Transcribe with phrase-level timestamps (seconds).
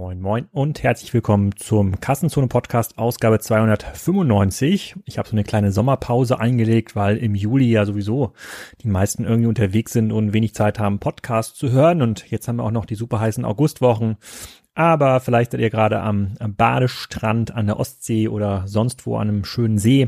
[0.00, 4.96] Moin, moin und herzlich willkommen zum Kassenzone Podcast Ausgabe 295.
[5.04, 8.32] Ich habe so eine kleine Sommerpause eingelegt, weil im Juli ja sowieso
[8.80, 12.00] die meisten irgendwie unterwegs sind und wenig Zeit haben, Podcasts zu hören.
[12.00, 14.16] Und jetzt haben wir auch noch die super heißen Augustwochen.
[14.72, 19.44] Aber vielleicht seid ihr gerade am, Badestrand an der Ostsee oder sonst wo an einem
[19.44, 20.06] schönen See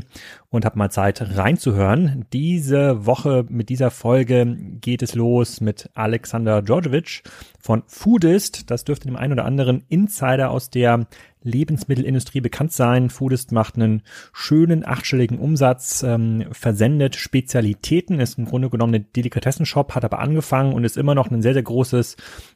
[0.53, 2.25] und habt mal Zeit reinzuhören.
[2.31, 7.23] Diese Woche mit dieser Folge geht es los mit Alexander Djordjevic
[7.59, 8.69] von Foodist.
[8.69, 11.07] Das dürfte dem einen oder anderen Insider aus der
[11.41, 13.09] Lebensmittelindustrie bekannt sein.
[13.09, 19.95] Foodist macht einen schönen achtstelligen Umsatz, ähm, versendet Spezialitäten, ist im Grunde genommen ein Delikatessenshop,
[19.95, 22.15] hat aber angefangen und ist immer noch ein sehr, sehr großes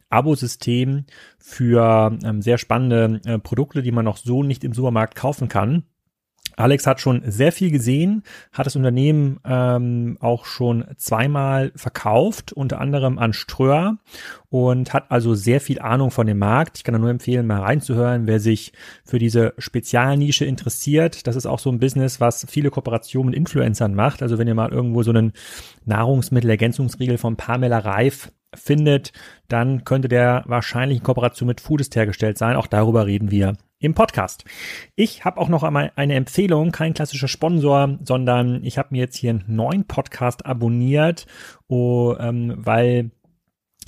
[0.10, 1.06] Abosystem
[1.40, 5.84] für ähm, sehr spannende äh, Produkte, die man noch so nicht im Supermarkt kaufen kann.
[6.58, 12.82] Alex hat schon sehr viel gesehen, hat das Unternehmen ähm, auch schon zweimal verkauft, unter
[12.82, 13.98] anderem an Ströer
[14.50, 16.78] und hat also sehr viel Ahnung von dem Markt.
[16.78, 18.74] Ich kann da nur empfehlen, mal reinzuhören, wer sich
[19.06, 21.28] für diese Spezialnische interessiert.
[21.28, 24.24] Das ist auch so ein Business, was viele Kooperationen mit Influencern macht.
[24.24, 25.34] Also wenn ihr mal irgendwo so einen
[25.86, 29.12] Nahrungsmittelergänzungsriegel von Pamela Reif findet,
[29.48, 32.56] dann könnte der wahrscheinlich in Kooperation mit Foodist hergestellt sein.
[32.56, 34.44] Auch darüber reden wir im Podcast.
[34.96, 39.18] Ich habe auch noch einmal eine Empfehlung, kein klassischer Sponsor, sondern ich habe mir jetzt
[39.18, 41.28] hier einen neuen Podcast abonniert,
[41.68, 43.12] oh, ähm, weil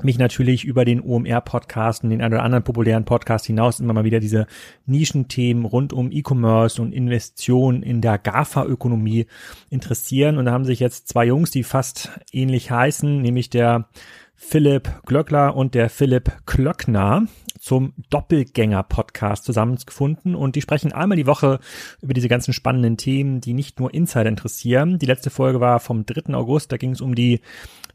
[0.03, 4.03] mich natürlich über den OMR-Podcast und den ein oder anderen populären Podcast hinaus immer mal
[4.03, 4.47] wieder diese
[4.85, 9.25] Nischenthemen rund um E-Commerce und Investitionen in der GAFA-Ökonomie
[9.69, 10.37] interessieren.
[10.37, 13.89] Und da haben sich jetzt zwei Jungs, die fast ähnlich heißen, nämlich der
[14.35, 17.25] Philipp Glöckler und der Philipp Klöckner
[17.69, 21.59] zum Doppelgänger-Podcast zusammengefunden und die sprechen einmal die Woche
[22.01, 24.97] über diese ganzen spannenden Themen, die nicht nur Insider interessieren.
[24.97, 26.33] Die letzte Folge war vom 3.
[26.33, 27.41] August, da ging es um die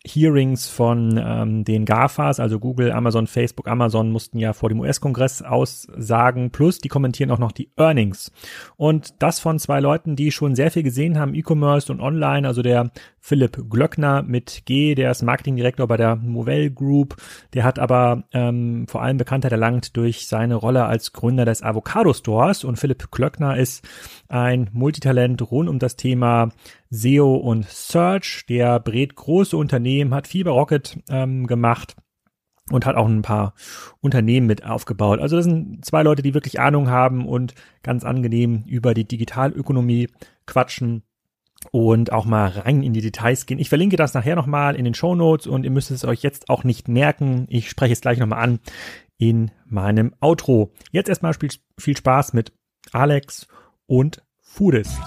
[0.06, 5.40] Hearings von ähm, den GAFAs, also Google, Amazon, Facebook, Amazon mussten ja vor dem US-Kongress
[5.40, 8.30] aussagen, plus die kommentieren auch noch die Earnings.
[8.76, 12.60] Und das von zwei Leuten, die schon sehr viel gesehen haben, E-Commerce und Online, also
[12.60, 17.16] der Philipp Glöckner mit G, der ist Marketingdirektor bei der Movell Group,
[17.54, 22.12] der hat aber ähm, vor allem Bekanntheit erlangt durch seine Rolle als Gründer des Avocado
[22.12, 23.82] Stores und Philipp Glöckner ist
[24.28, 26.50] ein Multitalent rund um das Thema
[26.90, 28.44] SEO und Search.
[28.48, 31.96] Der berät große Unternehmen, hat Fiber Rocket ähm, gemacht
[32.70, 33.54] und hat auch ein paar
[34.00, 35.20] Unternehmen mit aufgebaut.
[35.20, 40.08] Also das sind zwei Leute, die wirklich Ahnung haben und ganz angenehm über die Digitalökonomie
[40.46, 41.02] quatschen
[41.70, 43.58] und auch mal rein in die Details gehen.
[43.58, 46.48] Ich verlinke das nachher nochmal in den Show Notes und ihr müsst es euch jetzt
[46.48, 47.46] auch nicht merken.
[47.48, 48.60] Ich spreche es gleich nochmal an
[49.18, 50.72] in meinem Outro.
[50.90, 52.52] Jetzt erstmal viel Spaß mit
[52.92, 53.46] Alex
[53.86, 55.00] und Foodist.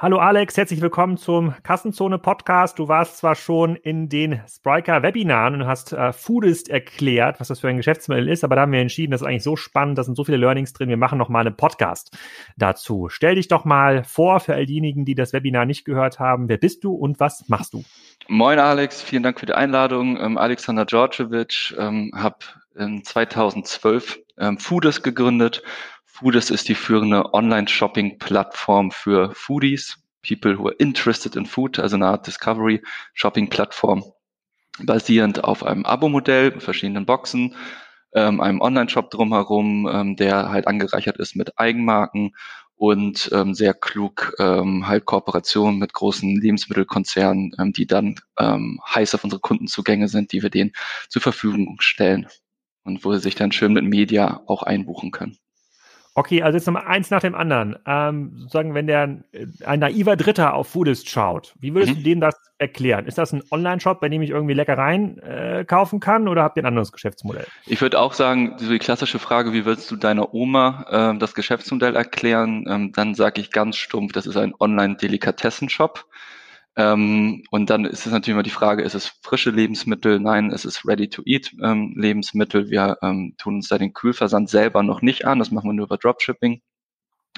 [0.00, 2.78] Hallo Alex, herzlich willkommen zum Kassenzone Podcast.
[2.78, 7.58] Du warst zwar schon in den Spriker Webinaren und hast äh, Foodist erklärt, was das
[7.58, 10.04] für ein Geschäftsmodell ist, aber da haben wir entschieden, das ist eigentlich so spannend, da
[10.04, 12.16] sind so viele Learnings drin, wir machen noch mal einen Podcast
[12.56, 13.08] dazu.
[13.08, 16.48] Stell dich doch mal vor für all diejenigen, die das Webinar nicht gehört haben.
[16.48, 17.82] Wer bist du und was machst du?
[18.28, 20.16] Moin Alex, vielen Dank für die Einladung.
[20.16, 22.38] Ähm, Alexander Djordjevic, ähm, habe
[22.76, 25.64] in 2012 ähm, Foodist gegründet
[26.18, 32.08] Foodist ist die führende Online-Shopping-Plattform für Foodies, People who are interested in food, also eine
[32.08, 34.02] Art Discovery-Shopping-Plattform,
[34.80, 37.54] basierend auf einem Abo-Modell verschiedenen Boxen,
[38.14, 42.34] ähm, einem Online-Shop drumherum, ähm, der halt angereichert ist mit Eigenmarken
[42.74, 49.14] und ähm, sehr klug ähm, halt Kooperationen mit großen Lebensmittelkonzernen, ähm, die dann ähm, heiß
[49.14, 50.72] auf unsere Kundenzugänge sind, die wir denen
[51.08, 52.26] zur Verfügung stellen
[52.82, 55.38] und wo sie sich dann schön mit Media auch einbuchen können.
[56.18, 57.76] Okay, also jetzt nochmal eins nach dem anderen.
[57.86, 61.96] Ähm, sozusagen, wenn der äh, ein naiver Dritter auf Foodist schaut, wie würdest mhm.
[61.98, 63.06] du dem das erklären?
[63.06, 66.64] Ist das ein Online-Shop, bei dem ich irgendwie Leckereien äh, kaufen kann oder habt ihr
[66.64, 67.46] ein anderes Geschäftsmodell?
[67.66, 71.36] Ich würde auch sagen, so die klassische Frage, wie würdest du deiner Oma äh, das
[71.36, 72.64] Geschäftsmodell erklären?
[72.68, 76.04] Ähm, dann sage ich ganz stumpf, das ist ein Online-Delikatessen-Shop.
[76.76, 80.20] Ähm, und dann ist es natürlich immer die Frage, ist es frische Lebensmittel?
[80.20, 82.70] Nein, es ist Ready-to-Eat ähm, Lebensmittel.
[82.70, 85.40] Wir ähm, tun uns da den Kühlversand selber noch nicht an.
[85.40, 86.62] Das machen wir nur über Dropshipping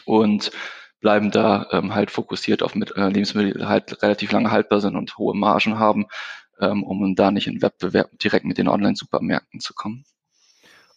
[0.05, 0.53] und
[1.01, 4.97] bleiben da ähm, halt fokussiert auf mit, äh, Lebensmittel, die halt relativ lange haltbar sind
[4.97, 6.07] und hohe Margen haben,
[6.61, 10.05] ähm, um da nicht in Wettbewerb direkt mit den Online-Supermärkten zu kommen.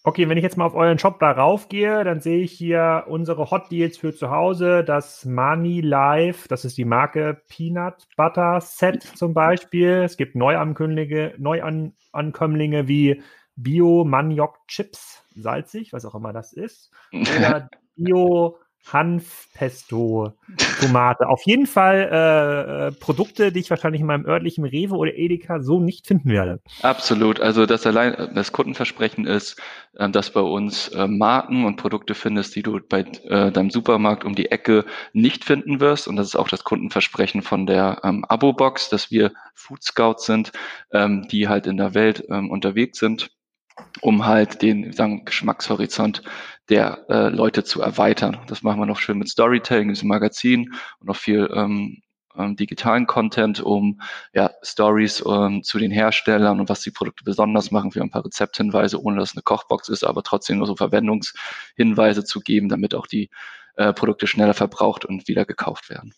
[0.05, 3.49] Okay, wenn ich jetzt mal auf euren Shop darauf gehe, dann sehe ich hier unsere
[3.51, 9.01] Hot Deals für zu Hause, das Money Life, das ist die Marke Peanut Butter Set
[9.01, 10.03] zum Beispiel.
[10.03, 13.23] Es gibt Neuankömmlinge, Neuankömmlinge wie
[13.55, 18.57] Bio Maniok Chips, salzig, was auch immer das ist, oder Bio
[18.91, 20.33] Hanf, Pesto,
[20.81, 21.27] Tomate.
[21.27, 25.61] Auf jeden Fall äh, äh, Produkte, die ich wahrscheinlich in meinem örtlichen Rewe oder Edeka
[25.61, 26.61] so nicht finden werde.
[26.81, 27.39] Absolut.
[27.39, 29.59] Also das allein das Kundenversprechen ist,
[29.93, 34.25] äh, dass bei uns äh, Marken und Produkte findest, die du bei äh, deinem Supermarkt
[34.25, 36.07] um die Ecke nicht finden wirst.
[36.07, 40.51] Und das ist auch das Kundenversprechen von der ähm, Abo-Box, dass wir Food Scouts sind,
[40.91, 43.31] ähm, die halt in der Welt ähm, unterwegs sind
[44.01, 46.23] um halt den sagen, Geschmackshorizont
[46.69, 48.39] der äh, Leute zu erweitern.
[48.47, 52.01] Das machen wir noch schön mit Storytelling, diesem Magazin und noch viel ähm,
[52.35, 54.01] ähm, digitalen Content, um
[54.33, 57.93] ja, Stories ähm, zu den Herstellern und was die Produkte besonders machen.
[57.93, 60.75] Wir haben ein paar Rezepthinweise, ohne dass es eine Kochbox ist, aber trotzdem nur so
[60.75, 63.29] Verwendungshinweise zu geben, damit auch die
[63.75, 66.13] äh, Produkte schneller verbraucht und wieder gekauft werden.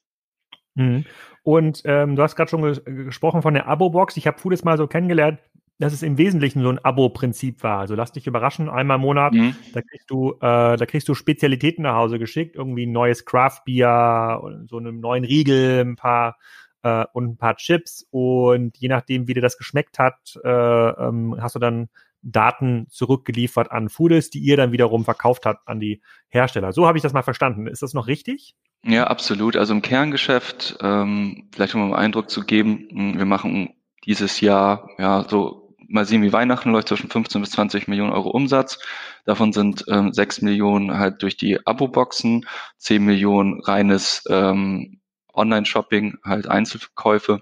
[0.75, 1.05] Mhm.
[1.43, 4.17] Und ähm, du hast gerade schon ges gesprochen von der Abo-Box.
[4.17, 5.39] Ich habe Foodist mal so kennengelernt
[5.77, 7.79] dass es im Wesentlichen so ein Abo-Prinzip war.
[7.79, 9.55] Also lass dich überraschen, einmal im Monat, mhm.
[9.73, 14.65] da kriegst du, äh, da kriegst du Spezialitäten nach Hause geschickt, irgendwie ein neues Craft-Bier,
[14.67, 16.37] so einen neuen Riegel, ein paar
[16.83, 21.35] äh, und ein paar Chips und je nachdem, wie dir das geschmeckt hat, äh, ähm,
[21.39, 21.89] hast du dann
[22.21, 26.73] Daten zurückgeliefert an Foodist, die ihr dann wiederum verkauft habt an die Hersteller.
[26.73, 27.67] So habe ich das mal verstanden.
[27.67, 28.55] Ist das noch richtig?
[28.83, 29.55] Ja, absolut.
[29.55, 33.75] Also im Kerngeschäft, ähm, vielleicht um einen Eindruck zu geben, wir machen
[34.05, 38.29] dieses Jahr ja so mal sehen, wie Weihnachten läuft, zwischen 15 bis 20 Millionen Euro
[38.29, 38.79] Umsatz.
[39.25, 42.45] Davon sind ähm, 6 Millionen halt durch die Abo-Boxen,
[42.77, 44.99] 10 Millionen reines ähm,
[45.33, 47.41] Online-Shopping, halt Einzelkäufe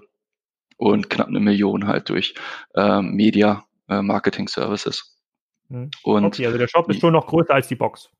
[0.76, 2.34] und knapp eine Million halt durch
[2.74, 5.14] ähm, Media äh, Marketing Services.
[5.68, 5.90] Mhm.
[6.02, 8.10] Und okay, also der Shop ist schon noch größer als die Box.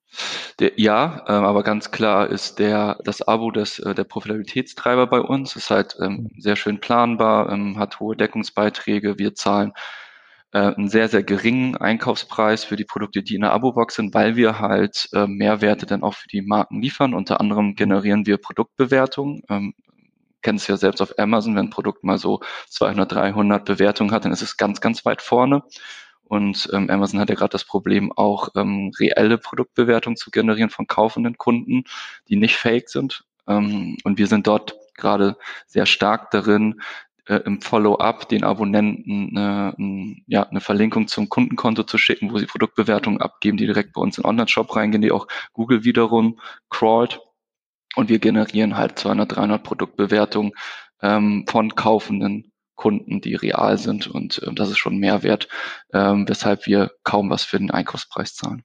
[0.60, 5.20] Der, ja, ähm, aber ganz klar ist der das Abo des, äh, der Profitabilitätstreiber bei
[5.20, 5.56] uns.
[5.56, 6.40] Ist halt ähm, mhm.
[6.40, 9.18] sehr schön planbar, ähm, hat hohe Deckungsbeiträge.
[9.18, 9.72] Wir zahlen
[10.58, 14.60] einen sehr, sehr geringen Einkaufspreis für die Produkte, die in der Abo-Box sind, weil wir
[14.60, 17.14] halt äh, Mehrwerte dann auch für die Marken liefern.
[17.14, 19.42] Unter anderem generieren wir Produktbewertungen.
[19.48, 19.74] Ähm,
[20.42, 24.32] kennst ja selbst auf Amazon, wenn ein Produkt mal so 200, 300 Bewertungen hat, dann
[24.32, 25.62] ist es ganz, ganz weit vorne.
[26.22, 30.86] Und ähm, Amazon hat ja gerade das Problem, auch ähm, reelle Produktbewertungen zu generieren von
[30.86, 31.84] kaufenden Kunden,
[32.28, 33.24] die nicht fake sind.
[33.46, 35.36] Ähm, und wir sind dort gerade
[35.66, 36.80] sehr stark darin,
[37.26, 42.46] äh, im Follow-up den Abonnenten äh, ja, eine Verlinkung zum Kundenkonto zu schicken, wo sie
[42.46, 46.38] Produktbewertungen abgeben, die direkt bei uns in Online-Shop reingehen, die auch Google wiederum
[46.70, 47.20] crawlt.
[47.96, 50.52] Und wir generieren halt 200, 300 Produktbewertungen
[51.00, 54.06] ähm, von kaufenden Kunden, die real sind.
[54.06, 55.48] Und äh, das ist schon Mehrwert,
[55.92, 58.64] ähm, weshalb wir kaum was für den Einkaufspreis zahlen.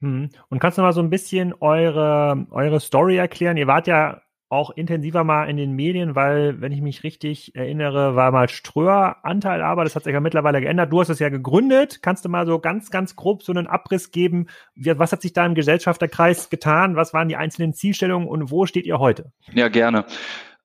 [0.00, 0.30] Hm.
[0.48, 3.56] Und kannst du mal so ein bisschen eure, eure Story erklären?
[3.56, 8.16] Ihr wart ja auch intensiver mal in den Medien, weil, wenn ich mich richtig erinnere,
[8.16, 10.92] war mal Ströer Anteil, aber das hat sich ja mittlerweile geändert.
[10.92, 12.02] Du hast es ja gegründet.
[12.02, 14.48] Kannst du mal so ganz, ganz grob so einen Abriss geben?
[14.74, 16.96] Was hat sich da im Gesellschafterkreis getan?
[16.96, 19.32] Was waren die einzelnen Zielstellungen und wo steht ihr heute?
[19.54, 20.04] Ja, gerne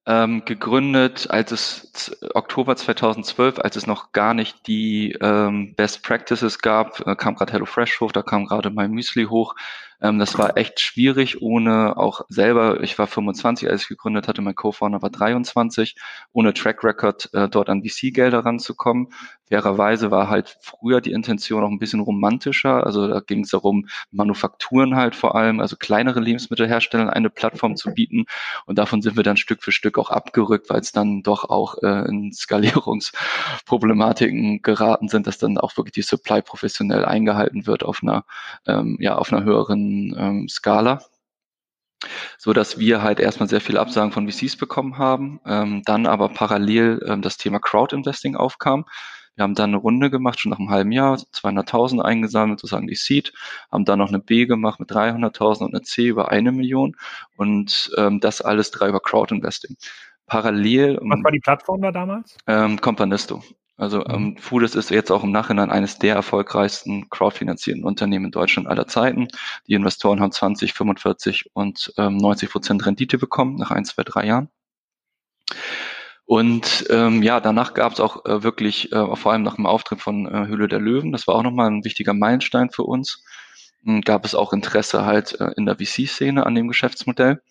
[0.08, 6.60] ähm, gegründet, als es Oktober 2012, als es noch gar nicht die ähm, Best Practices
[6.60, 9.56] gab, äh, kam gerade HelloFresh hoch, da kam gerade mein Müsli hoch.
[10.02, 14.42] Ähm, das war echt schwierig, ohne auch selber, ich war 25, als ich gegründet hatte,
[14.42, 15.96] mein Co-Founder war 23,
[16.34, 19.10] ohne Track Record äh, dort an VC-Gelder ranzukommen.
[19.48, 22.84] Fairerweise war halt früher die Intention auch ein bisschen romantischer.
[22.84, 27.90] Also da ging es darum, Manufakturen halt vor allem, also kleinere Lebensmittelhersteller eine Plattform zu
[27.94, 28.26] bieten.
[28.66, 31.76] Und davon sind wir dann Stück für Stück auch abgerückt, weil es dann doch auch
[31.84, 38.02] äh, in Skalierungsproblematiken geraten sind, dass dann auch wirklich die Supply professionell eingehalten wird auf
[38.02, 38.26] einer,
[38.66, 39.85] ähm, ja, auf einer höheren
[40.18, 41.00] ähm, Skala
[42.38, 46.30] so dass wir halt erstmal sehr viele Absagen von VCs bekommen haben, ähm, dann aber
[46.30, 48.86] parallel ähm, das Thema Crowd-Investing aufkam.
[49.36, 52.96] Wir haben dann eine Runde gemacht, schon nach einem halben Jahr, 200.000 eingesammelt, sozusagen die
[52.96, 53.34] Seed,
[53.70, 56.96] haben dann noch eine B gemacht mit 300.000 und eine C über eine Million
[57.36, 59.76] und ähm, das alles drei über Crowd-Investing.
[60.26, 61.00] Parallel.
[61.02, 62.38] Was war die Plattform da damals?
[62.48, 63.44] Ähm, Companisto.
[63.78, 64.06] Also mhm.
[64.10, 68.88] ähm, Foodist ist jetzt auch im Nachhinein eines der erfolgreichsten crowdfinanzierten Unternehmen in Deutschland aller
[68.88, 69.28] Zeiten.
[69.68, 74.26] Die Investoren haben 20, 45 und ähm, 90 Prozent Rendite bekommen nach ein, zwei, drei
[74.26, 74.50] Jahren.
[76.26, 80.02] Und ähm, ja, danach gab es auch äh, wirklich, äh, vor allem nach dem Auftritt
[80.02, 83.24] von äh, Höhle der Löwen, das war auch nochmal ein wichtiger Meilenstein für uns,
[83.84, 87.44] hm, gab es auch Interesse halt äh, in der VC-Szene an dem Geschäftsmodell.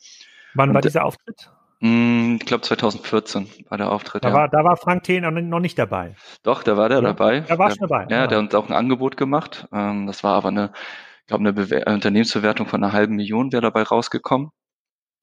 [0.54, 1.50] Wann Und, war dieser Auftritt?
[1.84, 4.24] Mh, hm, ich glaube 2014 war der Auftritt.
[4.24, 4.34] Da, ja.
[4.34, 6.16] war, da war Frank Thien noch nicht dabei.
[6.42, 7.40] Doch, da war der ja, dabei.
[7.40, 8.06] Da war schon dabei.
[8.08, 9.68] Ja, ja, der hat uns auch ein Angebot gemacht.
[9.70, 10.72] Ähm, das war aber eine,
[11.20, 14.50] ich glaube, eine Bewer Unternehmensbewertung von einer halben Million wäre dabei rausgekommen.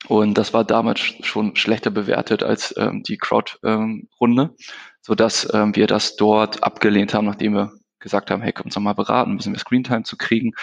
[0.08, 4.56] Und das war damals schon schlechter bewertet als ähm, die Crowd-Runde, ähm,
[5.01, 8.75] so dass ähm, wir das dort abgelehnt haben, nachdem wir gesagt haben, hey, komm uns
[8.75, 10.53] noch mal beraten, ein bisschen mehr Screentime zu kriegen.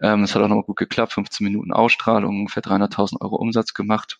[0.00, 4.18] Ähm, es hat auch nochmal gut geklappt, 15 Minuten Ausstrahlung, ungefähr 300.000 Euro Umsatz gemacht.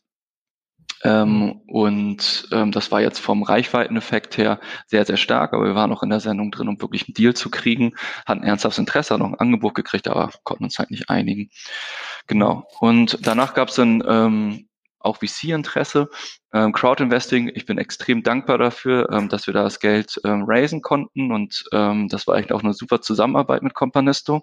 [1.04, 1.52] Ähm, mhm.
[1.66, 6.02] und ähm, das war jetzt vom Reichweiteneffekt her sehr, sehr stark, aber wir waren auch
[6.02, 7.94] in der Sendung drin, um wirklich einen Deal zu kriegen,
[8.26, 11.50] hatten ernsthaftes Interesse, noch ein Angebot gekriegt, aber konnten uns halt nicht einigen.
[12.26, 12.66] Genau.
[12.80, 14.67] Und danach gab es dann ähm,
[15.00, 16.08] auch VC-Interesse.
[16.52, 20.82] Ähm, Crowdinvesting, ich bin extrem dankbar dafür, ähm, dass wir da das Geld ähm, raisen
[20.82, 24.42] konnten und ähm, das war eigentlich auch eine super Zusammenarbeit mit Companisto.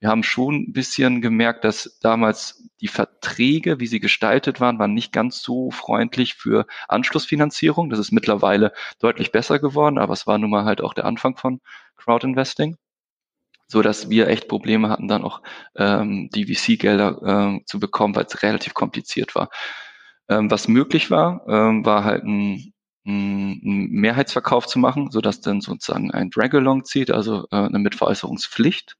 [0.00, 4.94] Wir haben schon ein bisschen gemerkt, dass damals die Verträge, wie sie gestaltet waren, waren
[4.94, 7.90] nicht ganz so freundlich für Anschlussfinanzierung.
[7.90, 11.36] Das ist mittlerweile deutlich besser geworden, aber es war nun mal halt auch der Anfang
[11.36, 11.60] von
[11.96, 12.76] Crowdinvesting
[13.72, 15.40] so dass wir echt Probleme hatten, dann auch
[15.76, 19.48] ähm, die VC-Gelder äh, zu bekommen, weil es relativ kompliziert war.
[20.32, 22.72] Ähm, was möglich war, ähm, war halt ein,
[23.06, 28.96] ein Mehrheitsverkauf zu machen, so dass dann sozusagen ein Drag-along zieht, also äh, eine Mitveräußerungspflicht.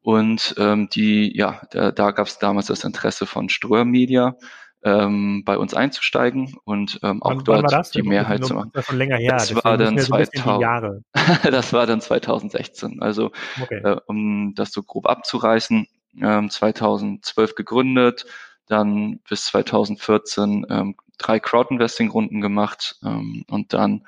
[0.00, 4.36] Und ähm, die, ja, da, da gab es damals das Interesse von Ströer Media,
[4.84, 8.70] ähm, bei uns einzusteigen und ähm, auch wann, dort wann die Mehrheit zu machen.
[8.72, 8.86] Das,
[9.50, 11.02] das war dann 2000,
[11.50, 13.02] das war dann 2016.
[13.02, 13.80] Also okay.
[13.82, 15.88] äh, um das so grob abzureißen,
[16.22, 18.26] ähm, 2012 gegründet,
[18.66, 24.04] dann bis 2014 ähm, drei Crowdinvesting-Runden gemacht ähm, und dann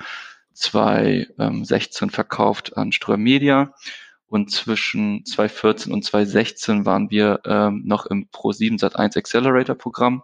[0.53, 3.75] 2016 ähm, verkauft an Ström Media.
[4.27, 10.23] Und zwischen 2014 und 2016 waren wir ähm, noch im Pro7 Sat1 Accelerator Programm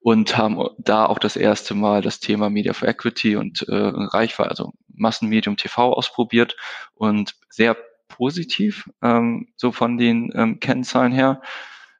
[0.00, 4.50] und haben da auch das erste Mal das Thema Media for Equity und äh, Reichweite,
[4.50, 6.56] also Massenmedium TV ausprobiert
[6.94, 7.76] und sehr
[8.08, 11.42] positiv, ähm, so von den ähm, Kennzahlen her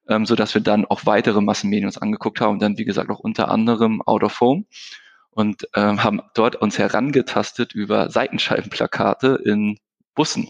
[0.09, 3.21] ähm, so dass wir dann auch weitere Massenmedien uns angeguckt haben dann, wie gesagt, auch
[3.21, 4.65] unter anderem Out of Home
[5.31, 9.79] und ähm, haben dort uns herangetastet über Seitenscheibenplakate in
[10.15, 10.49] Bussen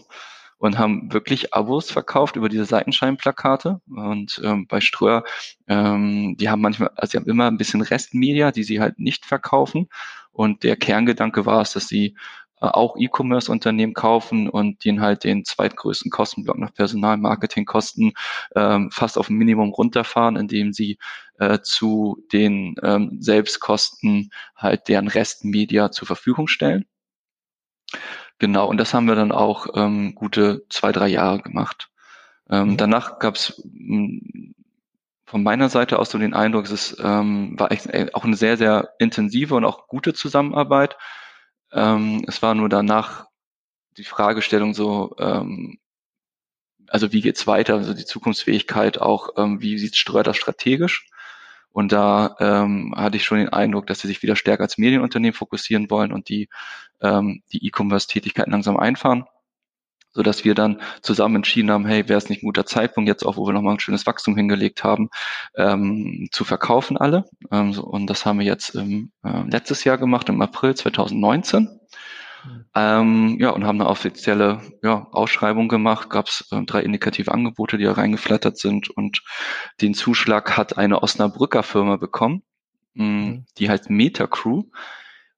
[0.59, 3.81] und haben wirklich Abos verkauft über diese Seitenscheibenplakate.
[3.87, 5.23] Und ähm, bei Ströer,
[5.67, 9.25] ähm, die haben manchmal, also sie haben immer ein bisschen Restmedia, die sie halt nicht
[9.25, 9.87] verkaufen.
[10.31, 12.17] Und der Kerngedanke war es, dass sie
[12.67, 18.13] auch E-Commerce-Unternehmen kaufen und den halt den zweitgrößten Kostenblock nach Personalmarketingkosten
[18.55, 20.97] ähm, fast auf ein Minimum runterfahren, indem sie
[21.39, 26.85] äh, zu den ähm, Selbstkosten halt deren Restmedia zur Verfügung stellen.
[28.37, 31.89] Genau, und das haben wir dann auch ähm, gute zwei, drei Jahre gemacht.
[32.49, 32.77] Ähm, mhm.
[32.77, 34.55] Danach gab es hm,
[35.25, 38.35] von meiner Seite aus so den Eindruck, es ist, ähm, war echt äh, auch eine
[38.35, 40.97] sehr, sehr intensive und auch gute Zusammenarbeit.
[41.71, 43.27] Ähm, es war nur danach
[43.97, 45.79] die Fragestellung so, ähm,
[46.87, 51.07] also wie geht's weiter, also die Zukunftsfähigkeit auch, ähm, wie sieht das strategisch?
[51.71, 55.35] Und da ähm, hatte ich schon den Eindruck, dass sie sich wieder stärker als Medienunternehmen
[55.35, 56.49] fokussieren wollen und die
[57.01, 59.25] ähm, die E-Commerce-Tätigkeiten langsam einfahren
[60.19, 63.25] so dass wir dann zusammen entschieden haben, hey, wäre es nicht ein guter Zeitpunkt, jetzt
[63.25, 65.09] auch, wo wir nochmal ein schönes Wachstum hingelegt haben,
[65.55, 67.23] ähm, zu verkaufen alle.
[67.51, 71.69] Ähm, so, und das haben wir jetzt im, äh, letztes Jahr gemacht, im April 2019.
[72.43, 72.65] Mhm.
[72.75, 77.77] Ähm, ja, und haben eine offizielle ja, Ausschreibung gemacht, gab es äh, drei indikative Angebote,
[77.77, 79.23] die da reingeflattert sind und
[79.79, 82.43] den Zuschlag hat eine Osnabrücker Firma bekommen,
[82.95, 83.45] mh, mhm.
[83.57, 84.63] die heißt Metacrew,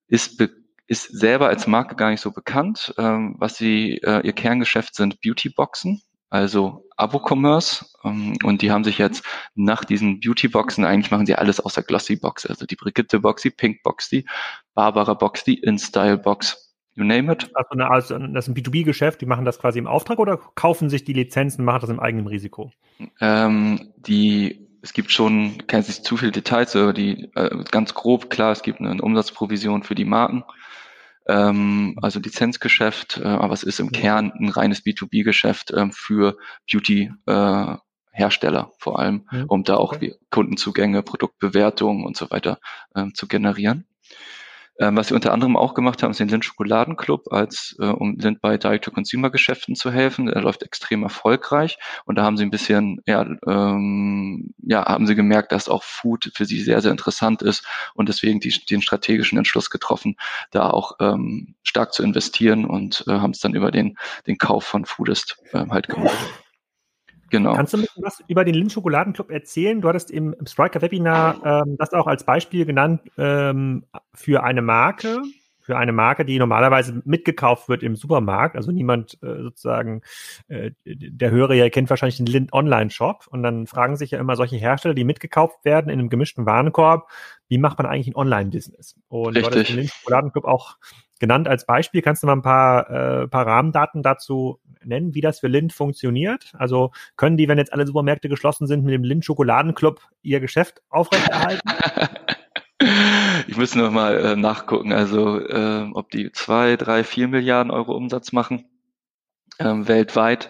[0.08, 0.50] ist be
[0.92, 2.94] ist selber als Marke gar nicht so bekannt.
[2.98, 7.86] Ähm, was sie, äh, ihr Kerngeschäft sind Beautyboxen, also Abo-Commerce.
[8.04, 9.24] Ähm, und die haben sich jetzt
[9.56, 14.26] nach diesen Beautyboxen, eigentlich machen sie alles außer Glossy-Box, also die Brigitte-Box, die Pink-Box, die
[14.74, 16.76] Barbara-Box, die InStyle-Box.
[16.96, 17.50] You name it.
[17.54, 20.90] Also, eine, also das ist ein B2B-Geschäft, die machen das quasi im Auftrag oder kaufen
[20.90, 22.74] sich die Lizenzen, machen das im eigenen Risiko?
[23.22, 28.30] Ähm, die es gibt schon, kann sich zu viele Details, aber die äh, ganz grob
[28.30, 30.44] klar, es gibt eine Umsatzprovision für die Marken
[31.28, 36.38] ähm, also Lizenzgeschäft, äh, aber es ist im Kern ein reines B2B-Geschäft ähm, für
[36.72, 40.16] Beauty-Hersteller äh, vor allem, um da auch okay.
[40.30, 42.60] Kundenzugänge, Produktbewertungen und so weiter
[42.96, 43.86] ähm, zu generieren.
[44.82, 48.18] Ähm, was wir unter anderem auch gemacht haben, ist den Lind Schokoladenclub, als äh, um
[48.18, 50.26] Lind bei Direct-to-Consumer-Geschäften zu helfen.
[50.26, 55.14] Der läuft extrem erfolgreich und da haben sie ein bisschen, ja, ähm, ja, haben sie
[55.14, 59.38] gemerkt, dass auch Food für sie sehr, sehr interessant ist und deswegen die, den strategischen
[59.38, 60.16] Entschluss getroffen,
[60.50, 64.64] da auch ähm, stark zu investieren und äh, haben es dann über den, den Kauf
[64.64, 66.18] von Foodist äh, halt gemacht.
[67.32, 67.56] Genau.
[67.56, 69.82] Kannst du ein bisschen was über den Lind Schokoladenclub erzählen?
[69.82, 74.62] Du hattest im, im Striker Webinar ähm, das auch als Beispiel genannt ähm, für eine
[74.62, 75.22] Marke,
[75.62, 78.58] für eine Marke, die normalerweise mitgekauft wird im Supermarkt.
[78.58, 80.02] Also niemand äh, sozusagen,
[80.50, 84.36] äh, der Hörer ja kennt wahrscheinlich den Lind Online-Shop und dann fragen sich ja immer
[84.36, 87.10] solche Hersteller, die mitgekauft werden in einem gemischten Warenkorb,
[87.48, 88.96] wie macht man eigentlich ein Online-Business?
[89.08, 89.44] Und Richtig.
[89.44, 90.76] du hattest den Lind Schokoladenclub auch
[91.22, 92.02] genannt als Beispiel.
[92.02, 96.52] Kannst du mal ein paar, äh, paar Rahmendaten dazu nennen, wie das für Lind funktioniert?
[96.58, 100.82] Also können die, wenn jetzt alle Supermärkte geschlossen sind, mit dem Lind Schokoladenclub ihr Geschäft
[100.90, 101.70] aufrechterhalten?
[103.48, 107.96] Ich muss noch mal äh, nachgucken, also äh, ob die zwei, drei, vier Milliarden Euro
[107.96, 108.66] Umsatz machen
[109.60, 110.50] ähm, weltweit.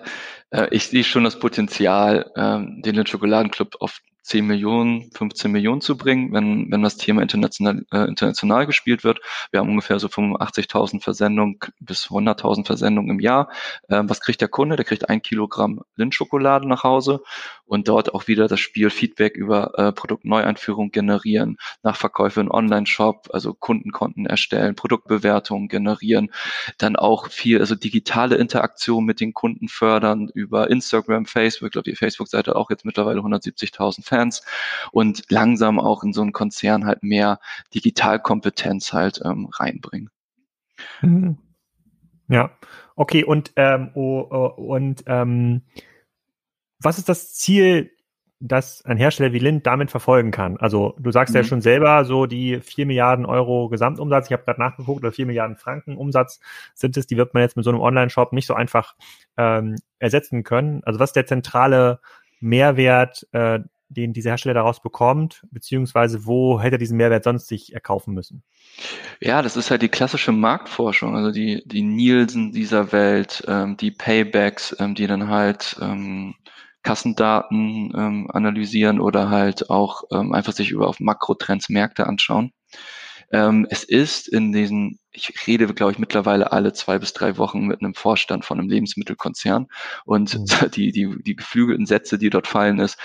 [0.50, 4.00] Äh, ich sehe schon das Potenzial, ähm, den Schokoladenclub auf
[4.32, 9.20] 10 Millionen, 15 Millionen zu bringen, wenn, wenn das Thema international, äh, international gespielt wird.
[9.52, 13.50] Wir haben ungefähr so 85.000 Versendungen bis 100.000 Versendungen im Jahr.
[13.90, 14.78] Ähm, was kriegt der Kunde?
[14.78, 17.22] Der kriegt ein Kilogramm Lindschokolade nach Hause
[17.66, 23.54] und dort auch wieder das Spiel Feedback über äh, Produktneueinführung generieren, Nachverkäufe in Online-Shop, also
[23.54, 26.32] Kundenkonten erstellen, Produktbewertungen generieren,
[26.78, 31.90] dann auch viel, also digitale Interaktion mit den Kunden fördern über Instagram, Facebook, ich glaube,
[31.90, 34.21] die Facebook-Seite auch jetzt mittlerweile 170.000 Fans
[34.92, 37.40] und langsam auch in so einen Konzern halt mehr
[37.74, 40.10] Digitalkompetenz halt ähm, reinbringen.
[41.02, 41.38] Mhm.
[42.28, 42.52] Ja,
[42.96, 45.64] okay, und, ähm, oh, oh, und ähm,
[46.80, 47.92] was ist das Ziel,
[48.40, 50.58] das ein Hersteller wie Lind damit verfolgen kann?
[50.58, 51.42] Also du sagst mhm.
[51.42, 55.26] ja schon selber, so die vier Milliarden Euro Gesamtumsatz, ich habe gerade nachgeguckt, oder vier
[55.26, 56.40] Milliarden Franken Umsatz
[56.74, 58.96] sind es, die wird man jetzt mit so einem Online-Shop nicht so einfach
[59.38, 60.82] ähm, ersetzen können.
[60.86, 62.00] Also was ist der zentrale
[62.40, 63.60] Mehrwert, äh,
[63.92, 68.44] den dieser Hersteller daraus bekommt, beziehungsweise wo hätte er diesen Mehrwert sonst sich erkaufen müssen?
[69.20, 73.92] Ja, das ist halt die klassische Marktforschung, also die, die Nielsen dieser Welt, ähm, die
[73.92, 76.36] Paybacks, ähm, die dann halt ähm,
[76.84, 82.54] Kassendaten ähm, analysieren oder halt auch ähm, einfach sich über auf Makrotrends Märkte anschauen.
[83.32, 87.66] Ähm, es ist in diesen, ich rede, glaube ich, mittlerweile alle zwei bis drei Wochen
[87.66, 89.68] mit einem Vorstand von einem Lebensmittelkonzern
[90.06, 90.46] und mhm.
[90.76, 92.98] die, die, die geflügelten Sätze, die dort fallen, ist,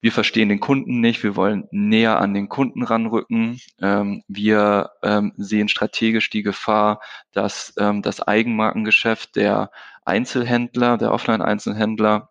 [0.00, 3.60] wir verstehen den Kunden nicht, wir wollen näher an den Kunden ranrücken.
[3.80, 7.00] Ähm, wir ähm, sehen strategisch die Gefahr,
[7.32, 9.70] dass ähm, das Eigenmarkengeschäft der
[10.04, 12.30] Einzelhändler, der Offline-Einzelhändler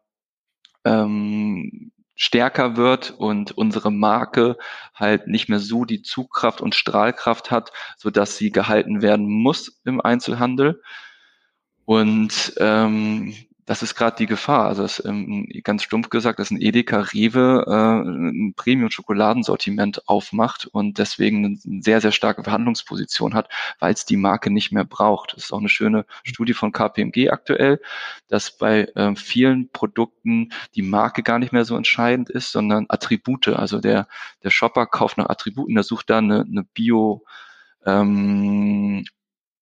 [0.85, 4.57] ähm, stärker wird und unsere Marke
[4.95, 9.81] halt nicht mehr so die Zugkraft und Strahlkraft hat, so dass sie gehalten werden muss
[9.85, 10.81] im Einzelhandel.
[11.85, 13.33] Und ähm,
[13.67, 14.65] das ist gerade die Gefahr.
[14.67, 20.97] Also das, ähm, ganz stumpf gesagt, dass ein Edeka Rewe äh, ein Premium-Schokoladensortiment aufmacht und
[20.97, 23.49] deswegen eine sehr, sehr starke Verhandlungsposition hat,
[23.79, 25.33] weil es die Marke nicht mehr braucht.
[25.33, 27.81] Das ist auch eine schöne Studie von KPMG aktuell,
[28.29, 33.49] dass bei äh, vielen Produkten die Marke gar nicht mehr so entscheidend ist, sondern Attribute.
[33.49, 34.07] Also der,
[34.43, 37.25] der Shopper kauft nach Attributen, der sucht da eine, eine Bio-
[37.85, 39.05] ähm,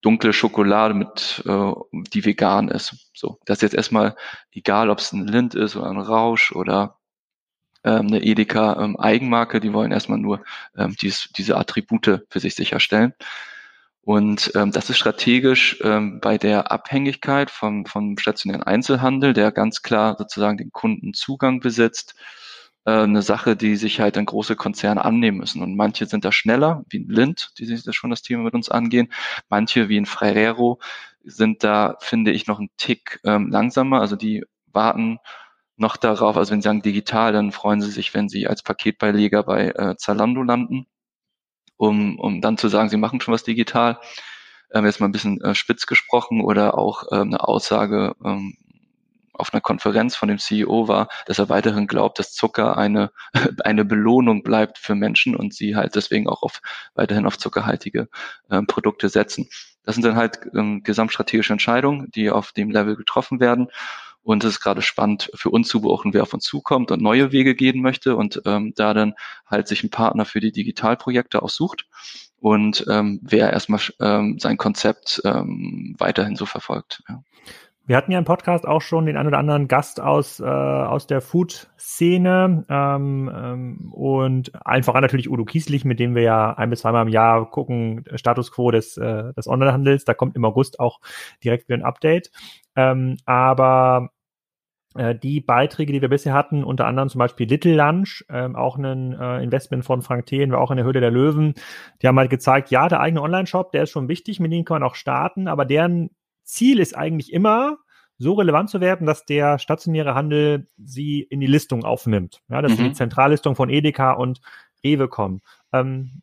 [0.05, 1.71] dunkle Schokolade mit, äh,
[2.13, 3.09] die vegan ist.
[3.13, 4.15] So, das ist jetzt erstmal
[4.51, 6.99] egal, ob es ein Lind ist oder ein Rausch oder
[7.83, 10.43] ähm, eine Edeka ähm, Eigenmarke, die wollen erstmal nur
[10.77, 13.13] ähm, dies, diese Attribute für sich sicherstellen.
[14.01, 19.81] Und ähm, das ist strategisch ähm, bei der Abhängigkeit vom, vom stationären Einzelhandel, der ganz
[19.81, 22.13] klar sozusagen den Kundenzugang besitzt,
[22.85, 25.61] äh, eine Sache, die sich halt dann große Konzerne annehmen müssen.
[25.61, 28.53] Und manche sind da schneller, wie ein Lind, die sich da schon das Thema mit
[28.53, 29.11] uns angehen.
[29.49, 30.79] Manche, wie ein Ferrero,
[31.23, 34.01] sind da, finde ich, noch ein Tick ähm, langsamer.
[34.01, 35.19] Also die warten
[35.77, 39.43] noch darauf, also wenn sie sagen digital, dann freuen sie sich, wenn sie als Paketbeileger
[39.43, 40.87] bei äh, Zalando landen,
[41.77, 43.99] um, um dann zu sagen, sie machen schon was digital.
[44.73, 48.57] Ähm, jetzt mal ein bisschen äh, spitz gesprochen oder auch äh, eine Aussage, ähm,
[49.37, 53.11] auf einer Konferenz von dem CEO war, dass er weiterhin glaubt, dass Zucker eine,
[53.63, 56.61] eine Belohnung bleibt für Menschen und sie halt deswegen auch auf,
[56.95, 58.09] weiterhin auf zuckerhaltige
[58.49, 59.49] ähm, Produkte setzen.
[59.83, 63.67] Das sind dann halt ähm, gesamtstrategische Entscheidungen, die auf dem Level getroffen werden.
[64.23, 67.31] Und es ist gerade spannend für uns zu beobachten, wer auf uns zukommt und neue
[67.31, 69.13] Wege gehen möchte und ähm, da dann
[69.45, 71.85] halt sich ein Partner für die Digitalprojekte aussucht
[72.39, 77.03] und ähm, wer erstmal ähm, sein Konzept ähm, weiterhin so verfolgt.
[77.07, 77.23] Ja.
[77.87, 81.05] Wir hatten ja im Podcast auch schon den ein oder anderen Gast aus, äh, aus
[81.05, 86.79] der Food-Szene ähm, ähm, und einfach natürlich Udo Kieslich, mit dem wir ja ein bis
[86.79, 90.03] zweimal im Jahr gucken, Status Quo des, äh, des Onlinehandels.
[90.03, 90.99] Da kommt im August auch
[91.43, 92.31] direkt wieder ein Update.
[92.75, 94.09] Ähm, aber
[94.95, 98.77] äh, die Beiträge, die wir bisher hatten, unter anderem zum Beispiel Little Lunch, ähm, auch
[98.77, 101.53] ein äh, Investment von Frank Thelen, war auch in der Höhle der Löwen,
[102.01, 104.81] die haben halt gezeigt, ja, der eigene Online-Shop, der ist schon wichtig, mit dem kann
[104.81, 106.09] man auch starten, aber deren
[106.45, 107.77] Ziel ist eigentlich immer,
[108.17, 112.41] so relevant zu werden, dass der stationäre Handel sie in die Listung aufnimmt.
[112.49, 112.83] Ja, dass mhm.
[112.83, 114.39] die Zentrallistung von Edeka und
[114.83, 115.41] Rewe kommen.
[115.73, 116.21] Ähm,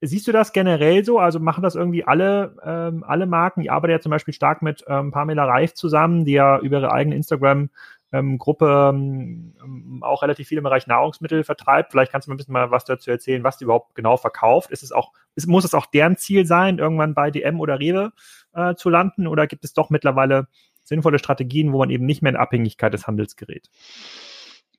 [0.00, 1.18] siehst du das generell so?
[1.18, 3.62] Also machen das irgendwie alle, ähm, alle Marken?
[3.62, 6.92] Ich arbeite ja zum Beispiel stark mit ähm, Pamela Reif zusammen, die ja über ihre
[6.92, 7.70] eigene Instagram
[8.12, 11.92] ähm, Gruppe ähm, auch relativ viel im Bereich Nahrungsmittel vertreibt.
[11.92, 14.70] Vielleicht kannst du mal ein bisschen mal was dazu erzählen, was die überhaupt genau verkauft.
[14.70, 18.12] Ist es auch, ist, muss es auch deren Ziel sein, irgendwann bei DM oder Rewe
[18.52, 19.26] äh, zu landen?
[19.26, 20.48] Oder gibt es doch mittlerweile
[20.84, 23.68] sinnvolle Strategien, wo man eben nicht mehr in Abhängigkeit des Handels gerät?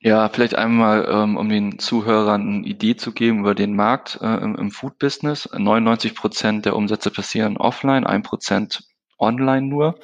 [0.04, 4.38] Ja, vielleicht einmal, ähm, um den Zuhörern eine Idee zu geben über den Markt äh,
[4.38, 5.48] im, Food-Business.
[5.56, 8.84] 99 Prozent der Umsätze passieren offline, ein Prozent
[9.20, 10.00] online nur.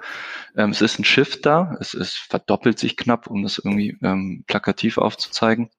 [0.56, 4.44] Ähm, es ist ein Shift da, es, es verdoppelt sich knapp, um das irgendwie ähm,
[4.46, 5.72] plakativ aufzuzeigen.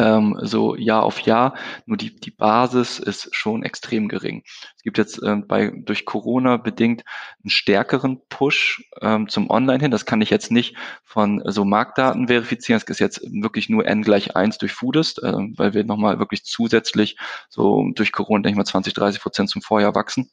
[0.00, 1.54] Ähm, so Jahr auf Jahr,
[1.86, 4.44] nur die, die Basis ist schon extrem gering.
[4.76, 7.04] Es gibt jetzt ähm, bei durch Corona bedingt
[7.42, 9.90] einen stärkeren Push ähm, zum Online hin.
[9.90, 12.80] Das kann ich jetzt nicht von so Marktdaten verifizieren.
[12.80, 16.44] Es ist jetzt wirklich nur n gleich eins durch Foodist, äh, weil wir nochmal wirklich
[16.44, 17.16] zusätzlich
[17.48, 20.30] so durch Corona, denke ich mal, 20, 30 Prozent zum Vorjahr wachsen.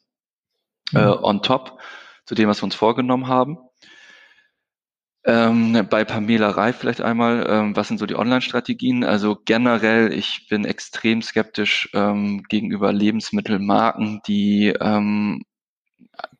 [0.94, 1.06] Äh, mhm.
[1.06, 1.80] Äh, on top
[2.24, 3.58] zu dem, was wir uns vorgenommen haben.
[5.26, 9.02] Ähm, bei Pamela Reif vielleicht einmal, ähm, was sind so die Online-Strategien?
[9.02, 15.42] Also generell, ich bin extrem skeptisch ähm, gegenüber Lebensmittelmarken, die ähm,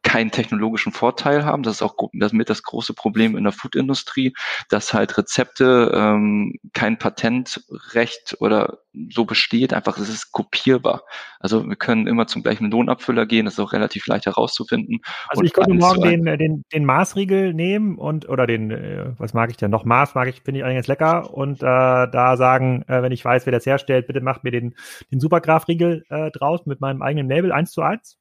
[0.07, 1.65] keinen technologischen Vorteil haben.
[1.65, 4.35] Das ist auch das mit das große Problem in der Foodindustrie,
[4.69, 8.79] dass halt Rezepte ähm, kein Patentrecht oder
[9.11, 9.75] so besteht.
[9.75, 11.03] Einfach, es ist kopierbar.
[11.41, 13.47] Also wir können immer zum gleichen Lohnabfüller gehen.
[13.47, 15.01] Das ist auch relativ leicht herauszufinden.
[15.29, 19.51] Also ich könnte morgen den, den, den Maßriegel nehmen und oder den, äh, was mag
[19.51, 19.85] ich denn noch?
[19.85, 23.25] Maß mag ich, finde ich eigentlich ganz lecker und äh, da sagen, äh, wenn ich
[23.25, 24.77] weiß, wer das herstellt, bitte macht mir den,
[25.11, 28.21] den Supergraph-Riegel äh, draus mit meinem eigenen Label eins zu eins.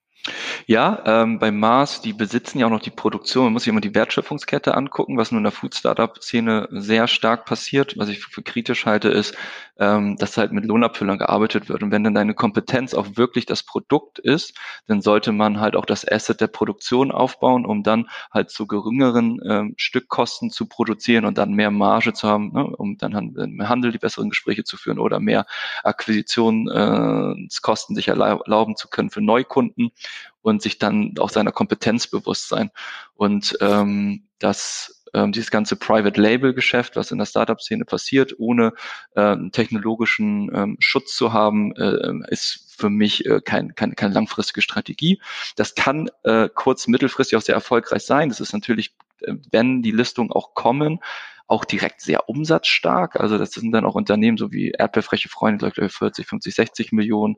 [0.68, 3.46] Ja, ähm, bei Mars, die besitzen ja auch noch die Produktion.
[3.46, 7.98] Man muss sich immer die Wertschöpfungskette angucken, was nur in der Food-Startup-Szene sehr stark passiert.
[7.98, 9.36] Was ich für, kritisch halte, ist,
[9.80, 11.84] ähm, dass halt mit Lohnabfüllern gearbeitet wird.
[11.84, 14.54] Und wenn dann deine Kompetenz auch wirklich das Produkt ist,
[14.88, 19.40] dann sollte man halt auch das Asset der Produktion aufbauen, um dann halt zu geringeren
[19.48, 23.92] ähm, Stückkosten zu produzieren und dann mehr Marge zu haben, ne, um dann im Handel
[23.92, 25.46] die besseren Gespräche zu führen oder mehr
[25.84, 29.92] Akquisitionskosten sich erlauben zu können für Neukunden
[30.42, 32.72] und sich dann auch seiner Kompetenz bewusst sein.
[33.16, 38.74] Und ähm, das ähm, dieses ganze Private Label Geschäft, was in der Startup-Szene passiert, ohne
[39.16, 44.62] äh, technologischen ähm, Schutz zu haben, äh, ist für mich äh, kein, kein, keine langfristige
[44.62, 45.22] Strategie.
[45.56, 48.30] Das kann äh, kurz-, mittelfristig auch sehr erfolgreich sein.
[48.30, 51.00] Das ist natürlich, äh, wenn die Listungen auch kommen,
[51.48, 53.20] auch direkt sehr umsatzstark.
[53.20, 56.92] Also das sind dann auch Unternehmen so wie Erdbeerfreche Freunde, glaube ich, 40, 50, 60
[56.92, 57.36] Millionen.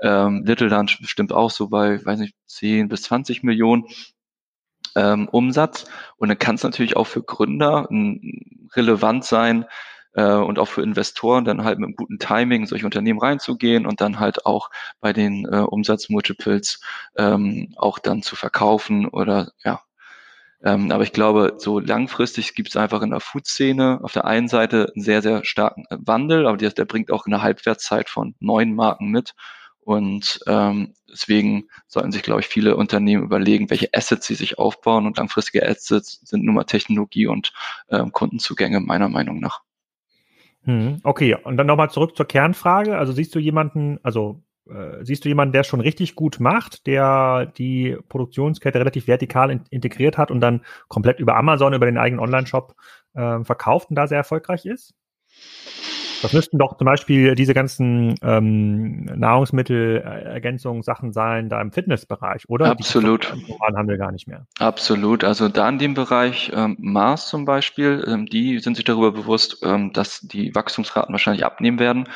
[0.00, 3.86] Ähm, Little Lunch bestimmt auch so bei, weiß nicht, 10 bis 20 Millionen
[4.94, 5.86] ähm, Umsatz.
[6.16, 8.20] Und dann kann es natürlich auch für Gründer m,
[8.74, 9.64] relevant sein,
[10.18, 14.00] äh, und auch für Investoren dann halt mit einem guten Timing solche Unternehmen reinzugehen und
[14.00, 16.80] dann halt auch bei den äh, Umsatzmultiples
[17.16, 19.80] ähm, auch dann zu verkaufen oder ja,
[20.64, 24.48] ähm, aber ich glaube, so langfristig gibt es einfach in der Food-Szene auf der einen
[24.48, 28.74] Seite einen sehr, sehr starken Wandel, aber der, der bringt auch eine Halbwertszeit von neun
[28.74, 29.34] Marken mit.
[29.80, 35.06] Und ähm, deswegen sollten sich, glaube ich, viele Unternehmen überlegen, welche Assets sie sich aufbauen.
[35.06, 37.52] Und langfristige Assets sind nun mal Technologie und
[37.88, 39.62] ähm, Kundenzugänge, meiner Meinung nach.
[40.68, 42.98] Hm, okay, und dann nochmal zurück zur Kernfrage.
[42.98, 47.46] Also siehst du jemanden, also äh, siehst du jemanden, der schon richtig gut macht, der
[47.56, 52.20] die Produktionskette relativ vertikal in integriert hat und dann komplett über Amazon, über den eigenen
[52.20, 52.74] Online-Shop
[53.14, 54.92] äh, verkauft und da sehr erfolgreich ist?
[56.22, 62.70] Das müssten doch zum Beispiel diese ganzen ähm, Nahrungsmittelergänzungen Sachen sein, da im Fitnessbereich, oder?
[62.70, 63.32] Absolut.
[63.34, 64.46] Die normalen Handel gar nicht mehr.
[64.58, 65.24] Absolut.
[65.24, 69.58] Also da in dem Bereich ähm, Mars zum Beispiel, ähm, die sind sich darüber bewusst,
[69.62, 72.08] ähm, dass die Wachstumsraten wahrscheinlich abnehmen werden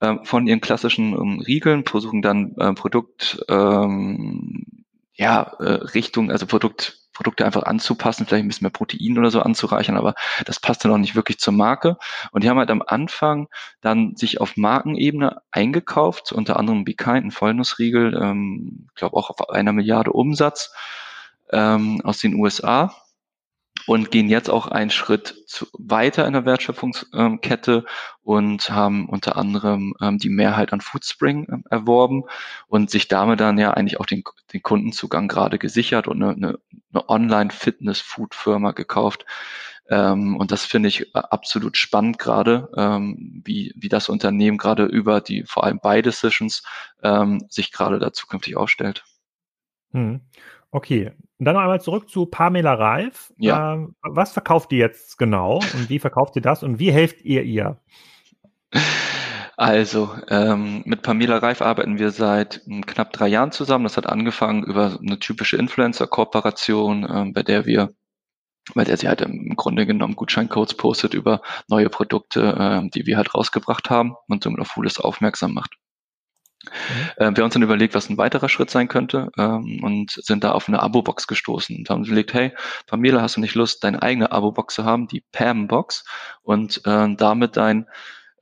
[0.00, 6.46] ähm, von ihren klassischen ähm, Riegeln, versuchen dann äh, Produkt ähm, ja, äh, Richtung, also
[6.46, 10.14] Produkt Produkte einfach anzupassen, vielleicht ein bisschen mehr Protein oder so anzureichern, aber
[10.46, 11.98] das passt dann auch nicht wirklich zur Marke.
[12.32, 13.48] Und die haben halt am Anfang
[13.82, 19.50] dann sich auf Markenebene eingekauft, unter anderem Be Kind, ein Vollnussriegel, ähm, glaube auch auf
[19.50, 20.72] einer Milliarde Umsatz
[21.52, 22.94] ähm, aus den USA
[23.90, 27.84] und gehen jetzt auch einen Schritt zu, weiter in der Wertschöpfungskette
[28.22, 32.22] und haben unter anderem ähm, die Mehrheit an Foodspring ähm, erworben
[32.68, 34.22] und sich damit dann ja eigentlich auch den,
[34.52, 36.36] den Kundenzugang gerade gesichert und eine,
[36.92, 39.26] eine, Online-Fitness-Food-Firma gekauft.
[39.88, 44.84] Ähm, und das finde ich äh, absolut spannend gerade, ähm, wie, wie das Unternehmen gerade
[44.84, 46.62] über die vor allem Buy Decisions
[47.02, 49.02] ähm, sich gerade da zukünftig aufstellt.
[49.90, 50.20] Hm.
[50.72, 53.32] Okay, und dann noch einmal zurück zu Pamela Reif.
[53.38, 53.74] Ja.
[53.74, 57.42] Ähm, was verkauft ihr jetzt genau und wie verkauft ihr das und wie helft ihr
[57.42, 57.80] ihr?
[59.56, 63.84] Also, ähm, mit Pamela Reif arbeiten wir seit ähm, knapp drei Jahren zusammen.
[63.84, 67.94] Das hat angefangen über eine typische Influencer-Kooperation, ähm, bei der wir
[68.74, 73.16] bei der sie halt im Grunde genommen Gutscheincodes postet über neue Produkte, ähm, die wir
[73.16, 75.76] halt rausgebracht haben und somit auf Foolis aufmerksam macht.
[76.64, 77.10] Mhm.
[77.16, 80.44] Äh, wir haben uns dann überlegt, was ein weiterer Schritt sein könnte ähm, und sind
[80.44, 82.52] da auf eine Abo-Box gestoßen und haben überlegt, hey,
[82.86, 86.04] Pamela, hast du nicht Lust, deine eigene Abo-Box zu haben, die Pam-Box
[86.42, 87.86] und äh, damit dein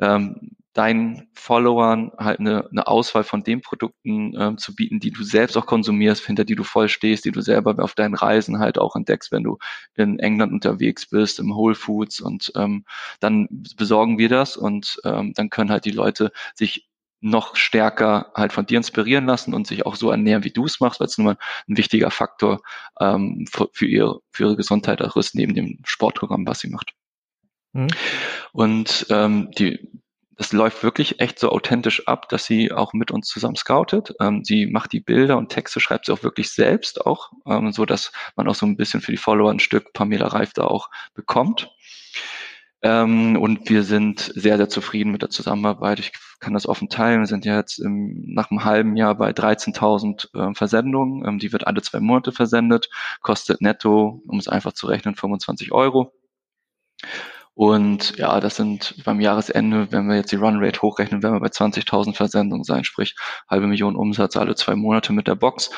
[0.01, 5.25] ähm, deinen Followern halt eine, eine Auswahl von den Produkten ähm, zu bieten, die du
[5.25, 8.79] selbst auch konsumierst, hinter die du voll stehst, die du selber auf deinen Reisen halt
[8.79, 9.59] auch entdeckst, wenn du
[9.97, 12.85] in England unterwegs bist, im Whole Foods und ähm,
[13.19, 16.88] dann besorgen wir das und ähm, dann können halt die Leute sich
[17.21, 20.81] noch stärker halt von dir inspirieren lassen und sich auch so ernähren, wie du es
[20.81, 22.61] machst, weil es nun mal ein wichtiger Faktor
[23.01, 26.93] ähm, für, für, ihre, für ihre Gesundheit auch ist, neben dem Sportprogramm, was sie macht.
[27.73, 27.89] Mhm.
[28.53, 29.91] Und ähm, die,
[30.39, 34.15] das läuft wirklich echt so authentisch ab, dass sie auch mit uns zusammen scoutet.
[34.21, 37.85] Ähm, sie macht die Bilder und Texte, schreibt sie auch wirklich selbst auch, ähm, so
[37.85, 40.91] dass man auch so ein bisschen für die Follower ein Stück Pamela Reif da auch
[41.15, 41.71] bekommt.
[42.83, 45.99] Ähm, und wir sind sehr, sehr zufrieden mit der Zusammenarbeit.
[45.99, 47.21] Ich kann das offen teilen.
[47.21, 51.27] Wir sind ja jetzt im, nach einem halben Jahr bei 13.000 äh, Versendungen.
[51.27, 52.89] Ähm, die wird alle zwei Monate versendet,
[53.21, 56.13] kostet netto, um es einfach zu rechnen, 25 Euro.
[57.55, 61.49] Und ja, das sind beim Jahresende, wenn wir jetzt die Runrate hochrechnen, werden wir bei
[61.49, 63.17] 20.000 Versendungen sein, sprich
[63.51, 65.71] halbe Million Umsatz alle zwei Monate mit der Box.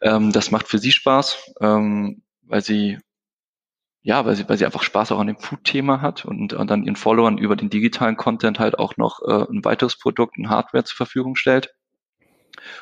[0.00, 2.98] Ähm, das macht für sie Spaß, ähm, weil sie
[4.02, 6.84] ja, weil sie, weil sie einfach Spaß auch an dem Food-Thema hat und, und dann
[6.84, 10.84] ihren Followern über den digitalen Content halt auch noch äh, ein weiteres Produkt, ein Hardware
[10.84, 11.74] zur Verfügung stellt.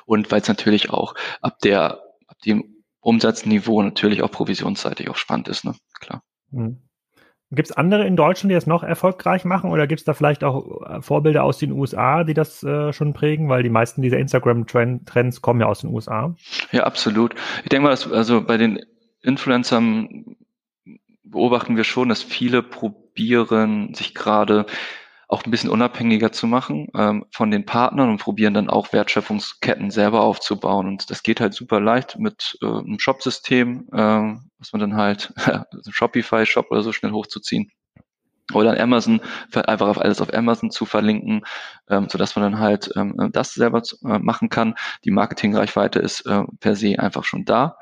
[0.06, 5.48] Und weil es natürlich auch ab der, ab dem Umsatzniveau natürlich auch provisionsseitig auch spannend
[5.48, 5.74] ist, ne?
[6.00, 6.22] Klar.
[6.50, 6.82] Mhm.
[7.50, 10.44] Gibt es andere in Deutschland, die das noch erfolgreich machen oder gibt es da vielleicht
[10.44, 13.48] auch äh, Vorbilder aus den USA, die das äh, schon prägen?
[13.48, 16.34] Weil die meisten dieser Instagram-Trends kommen ja aus den USA.
[16.72, 17.34] Ja, absolut.
[17.62, 18.80] Ich denke mal, dass also bei den
[19.22, 20.36] Influencern
[21.30, 24.66] beobachten wir schon, dass viele probieren, sich gerade
[25.28, 29.90] auch ein bisschen unabhängiger zu machen ähm, von den Partnern und probieren dann auch Wertschöpfungsketten
[29.90, 30.88] selber aufzubauen.
[30.88, 35.34] Und das geht halt super leicht mit äh, einem Shop-System, äh, was man dann halt,
[35.90, 37.70] Shopify-Shop oder so schnell hochzuziehen.
[38.54, 39.20] Oder Amazon,
[39.52, 41.42] einfach auf alles auf Amazon zu verlinken,
[41.90, 44.74] ähm, so dass man dann halt ähm, das selber äh, machen kann.
[45.04, 47.76] Die Marketingreichweite ist äh, per se einfach schon da.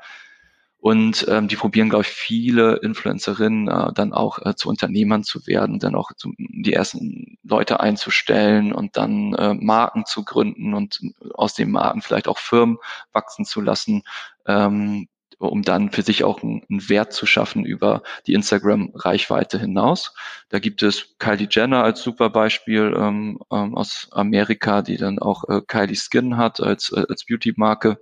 [0.79, 5.47] Und ähm, die probieren, glaube ich, viele Influencerinnen äh, dann auch äh, zu Unternehmern zu
[5.47, 11.01] werden, dann auch zu, die ersten Leute einzustellen und dann äh, Marken zu gründen und
[11.33, 12.77] aus den Marken vielleicht auch Firmen
[13.11, 14.03] wachsen zu lassen,
[14.45, 15.07] ähm,
[15.39, 20.13] um dann für sich auch einen, Wert zu schaffen über die Instagram-Reichweite hinaus.
[20.49, 25.43] Da gibt es Kylie Jenner als super Beispiel ähm, ähm, aus Amerika, die dann auch
[25.49, 27.99] äh, Kylie Skin hat als, äh, als Beauty-Marke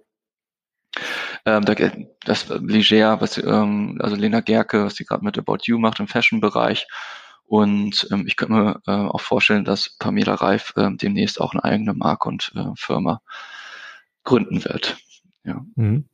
[1.45, 1.63] ähm,
[2.25, 6.07] das Leger, was ähm, also Lena Gerke, was sie gerade mit About You macht im
[6.07, 6.87] Fashion-Bereich.
[7.45, 11.63] Und ähm, ich könnte mir äh, auch vorstellen, dass Pamela Reif äh, demnächst auch eine
[11.63, 13.21] eigene Marke und äh, Firma
[14.23, 14.97] gründen wird.
[15.43, 15.63] Ja.
[15.75, 16.09] Mhm.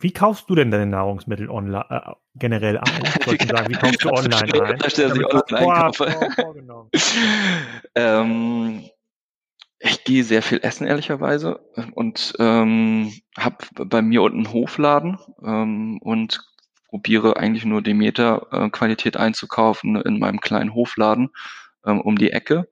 [0.00, 3.02] Wie kaufst du denn deine Nahrungsmittel online äh, generell ein?
[3.32, 4.90] Ich sagen, wie kaufst du online ein?
[4.90, 6.90] Steht, dass ich online kaufe.
[7.94, 8.84] ähm,
[9.80, 11.60] ich gehe sehr viel essen, ehrlicherweise,
[11.94, 16.40] und ähm, habe bei mir unten einen Hofladen ähm, und
[16.88, 21.30] probiere eigentlich nur Demeter-Qualität äh, einzukaufen in meinem kleinen Hofladen
[21.84, 22.68] ähm, um die Ecke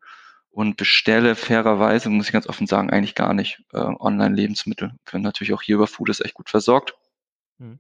[0.51, 4.93] und bestelle fairerweise, muss ich ganz offen sagen, eigentlich gar nicht äh, Online-Lebensmittel.
[5.05, 6.95] Können natürlich auch hier über Food ist echt gut versorgt.
[7.59, 7.79] Hm.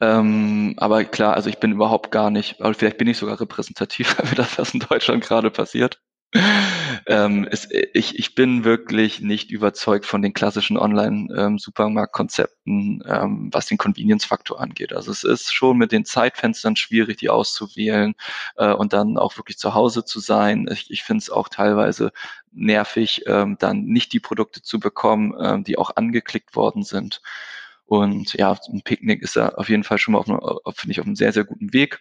[0.00, 4.08] Ähm, aber klar, also ich bin überhaupt gar nicht, oder vielleicht bin ich sogar repräsentativ
[4.24, 6.00] für das, was in Deutschland gerade passiert
[7.06, 13.66] ähm, es, ich, ich bin wirklich nicht überzeugt von den klassischen Online-Supermarktkonzepten, ähm, ähm, was
[13.66, 14.92] den Convenience-Faktor angeht.
[14.92, 18.14] Also es ist schon mit den Zeitfenstern schwierig, die auszuwählen
[18.56, 20.68] äh, und dann auch wirklich zu Hause zu sein.
[20.70, 22.12] Ich, ich finde es auch teilweise
[22.52, 27.20] nervig, ähm, dann nicht die Produkte zu bekommen, ähm, die auch angeklickt worden sind.
[27.86, 31.06] Und ja, ein Picknick ist ja auf jeden Fall schon mal auf, finde ich, auf
[31.06, 32.00] einem sehr, sehr guten Weg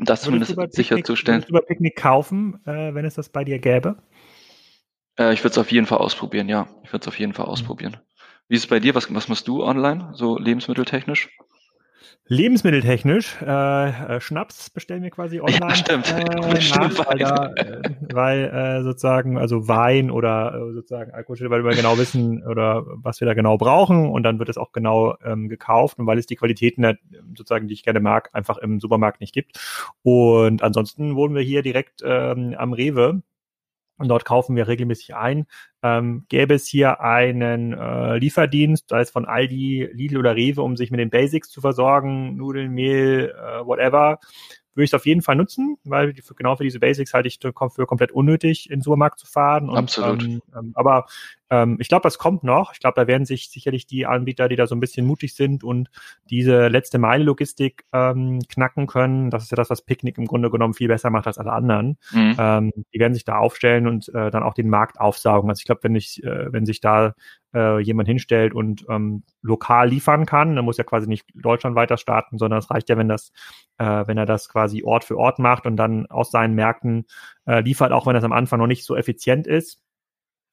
[0.00, 1.38] um das zumindest sicherzustellen.
[1.38, 4.02] Würdest du über Picknick kaufen, äh, wenn es das bei dir gäbe?
[5.18, 6.68] Äh, ich würde es auf jeden Fall ausprobieren, ja.
[6.82, 7.52] Ich würde es auf jeden Fall mhm.
[7.52, 7.96] ausprobieren.
[8.48, 8.94] Wie ist es bei dir?
[8.94, 11.28] Was, was machst du online, so lebensmitteltechnisch?
[12.32, 15.58] Lebensmitteltechnisch, äh, äh, Schnaps bestellen wir quasi online.
[15.60, 16.14] Ja, stimmt.
[16.16, 16.24] Äh,
[16.78, 21.74] nach, weil, da, äh, weil äh, sozusagen, also Wein oder äh, sozusagen Alkohol, weil wir
[21.74, 25.48] genau wissen oder was wir da genau brauchen und dann wird es auch genau ähm,
[25.48, 26.96] gekauft und weil es die Qualitäten
[27.36, 29.58] sozusagen, die ich gerne mag, einfach im Supermarkt nicht gibt.
[30.02, 33.22] Und ansonsten wohnen wir hier direkt ähm, am Rewe
[34.00, 35.46] und dort kaufen wir regelmäßig ein.
[35.82, 40.76] Ähm, gäbe es hier einen äh, Lieferdienst, sei es von Aldi, Lidl oder Rewe, um
[40.76, 44.18] sich mit den Basics zu versorgen, Nudeln, Mehl, äh, whatever,
[44.74, 47.38] würde ich es auf jeden Fall nutzen, weil für, genau für diese Basics halte ich
[47.40, 49.68] für komplett unnötig, in den Supermarkt zu fahren.
[49.68, 50.22] Und, Absolut.
[50.22, 51.06] Ähm, ähm, aber
[51.50, 52.72] ähm, ich glaube, das kommt noch.
[52.72, 55.64] Ich glaube, da werden sich sicherlich die Anbieter, die da so ein bisschen mutig sind
[55.64, 55.90] und
[56.30, 59.30] diese letzte Meile Logistik ähm, knacken können.
[59.30, 61.98] Das ist ja das, was Picknick im Grunde genommen viel besser macht als alle anderen.
[62.12, 62.36] Mhm.
[62.38, 65.50] Ähm, die werden sich da aufstellen und äh, dann auch den Markt aufsaugen.
[65.50, 67.14] Also ich glaube, wenn ich, äh, wenn sich da
[67.52, 71.96] äh, jemand hinstellt und ähm, lokal liefern kann, dann muss ja quasi nicht Deutschland weiter
[71.96, 73.32] starten, sondern es reicht ja, wenn das,
[73.78, 77.06] äh, wenn er das quasi Ort für Ort macht und dann aus seinen Märkten
[77.46, 79.80] äh, liefert, auch wenn das am Anfang noch nicht so effizient ist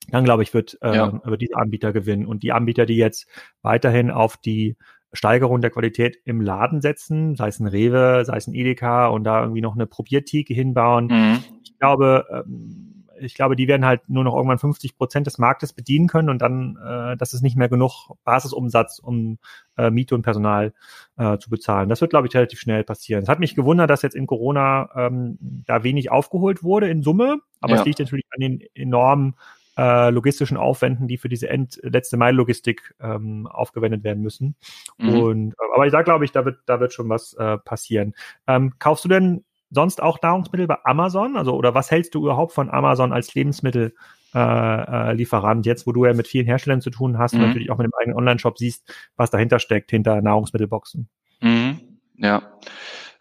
[0.10, 1.22] dann glaube ich, wird, äh, ja.
[1.24, 2.26] wird dieser Anbieter gewinnen.
[2.26, 3.28] Und die Anbieter, die jetzt
[3.62, 4.78] weiterhin auf die
[5.14, 9.24] Steigerung der Qualität im Laden setzen, sei es ein Rewe, sei es ein Edeka und
[9.24, 11.08] da irgendwie noch eine Probiertheke hinbauen.
[11.08, 11.44] Mhm.
[11.64, 15.74] Ich glaube, ähm, ich glaube, die werden halt nur noch irgendwann 50 Prozent des Marktes
[15.74, 19.40] bedienen können und dann, äh, das ist nicht mehr genug Basisumsatz, um
[19.78, 20.74] äh, Miete und Personal
[21.18, 21.90] äh, zu bezahlen.
[21.90, 23.24] Das wird, glaube ich, relativ schnell passieren.
[23.24, 27.40] Es hat mich gewundert, dass jetzt in Corona ähm, da wenig aufgeholt wurde in Summe,
[27.62, 27.80] aber ja.
[27.80, 29.36] es liegt natürlich an den enormen
[29.78, 34.56] äh, logistischen Aufwänden, die für diese End letzte Meile-Logistik ähm, aufgewendet werden müssen.
[34.98, 35.10] Mhm.
[35.10, 38.16] Und äh, aber da glaube ich, da wird, da wird schon was äh, passieren.
[38.48, 41.38] Ähm, kaufst du denn sonst auch Nahrungsmittel bei Amazon?
[41.38, 43.94] Also, oder was hältst du überhaupt von Amazon als Lebensmittel?
[44.34, 47.40] Äh, äh, Lieferant, jetzt wo du ja mit vielen Herstellern zu tun hast mhm.
[47.40, 51.08] und natürlich auch mit dem eigenen Online-Shop siehst, was dahinter steckt, hinter Nahrungsmittelboxen.
[51.42, 51.80] Mhm.
[52.18, 52.44] Ja.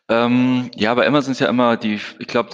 [0.09, 2.51] Ähm, ja, bei Amazon ist ja immer die, ich glaube,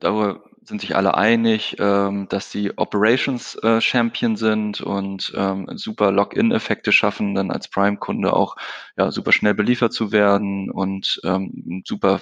[0.00, 6.10] darüber sind sich alle einig, ähm, dass sie Operations äh, Champion sind und ähm, super
[6.10, 8.56] Login-Effekte schaffen, dann als Prime-Kunde auch
[8.96, 12.20] ja, super schnell beliefert zu werden und ähm, super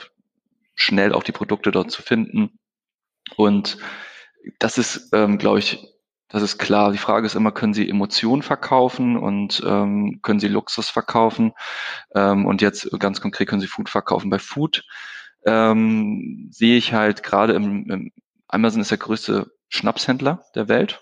[0.74, 2.59] schnell auch die Produkte dort zu finden.
[3.37, 3.78] Und
[4.59, 5.87] das ist, ähm, glaube ich,
[6.28, 6.92] das ist klar.
[6.92, 11.52] Die Frage ist immer, können Sie Emotionen verkaufen und ähm, können Sie Luxus verkaufen?
[12.14, 14.31] Ähm, und jetzt ganz konkret können Sie Food verkaufen.
[14.31, 14.83] Bei Food
[15.44, 18.12] ähm, sehe ich halt gerade im, im
[18.53, 21.01] Amazon ist der größte Schnapshändler der Welt.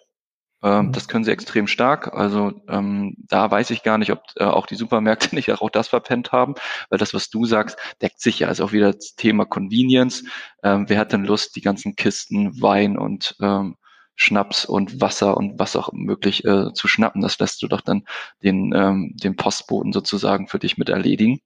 [0.62, 0.92] Ähm, mhm.
[0.92, 2.14] Das können sie extrem stark.
[2.14, 5.88] Also ähm, da weiß ich gar nicht, ob äh, auch die Supermärkte nicht auch das
[5.88, 6.54] verpennt haben,
[6.88, 8.48] weil das, was du sagst, deckt sich ja.
[8.48, 10.24] Also auch wieder das Thema Convenience.
[10.62, 13.76] Ähm, wer hat denn Lust, die ganzen Kisten Wein und ähm,
[14.14, 17.22] Schnaps und Wasser und was auch möglich äh, zu schnappen?
[17.22, 18.04] Das lässt du doch dann
[18.42, 21.40] den, ähm, den Postboten sozusagen für dich mit erledigen.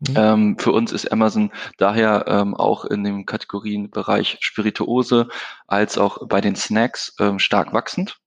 [0.00, 0.14] Mhm.
[0.16, 5.28] Ähm, für uns ist Amazon daher ähm, auch in dem Kategorienbereich Spirituose
[5.66, 8.18] als auch bei den Snacks ähm, stark wachsend.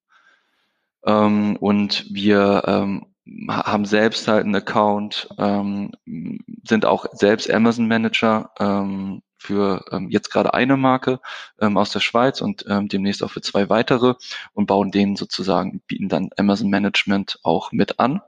[1.05, 3.07] Ähm, und wir ähm,
[3.49, 5.91] haben selbst halt einen Account, ähm,
[6.63, 8.51] sind auch selbst Amazon Manager
[9.37, 11.21] für jetzt gerade eine Marke
[11.57, 14.15] aus der Schweiz und demnächst auch für zwei weitere
[14.53, 18.21] und bauen denen sozusagen, bieten dann Amazon Management auch mit an.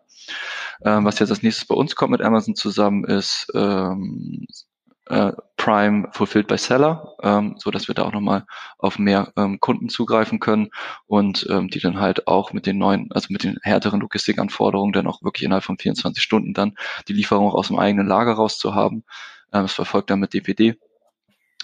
[0.83, 4.45] Ähm, was jetzt als nächstes bei uns kommt mit Amazon zusammen ist ähm,
[5.07, 8.45] äh, Prime Fulfilled by Seller, ähm, so dass wir da auch nochmal
[8.77, 10.69] auf mehr ähm, Kunden zugreifen können
[11.07, 15.07] und ähm, die dann halt auch mit den neuen, also mit den härteren Logistikanforderungen dann
[15.07, 16.75] auch wirklich innerhalb von 24 Stunden dann
[17.07, 19.03] die Lieferung aus dem eigenen Lager rauszuhaben.
[19.53, 20.77] Ähm, das verfolgt dann mit DPD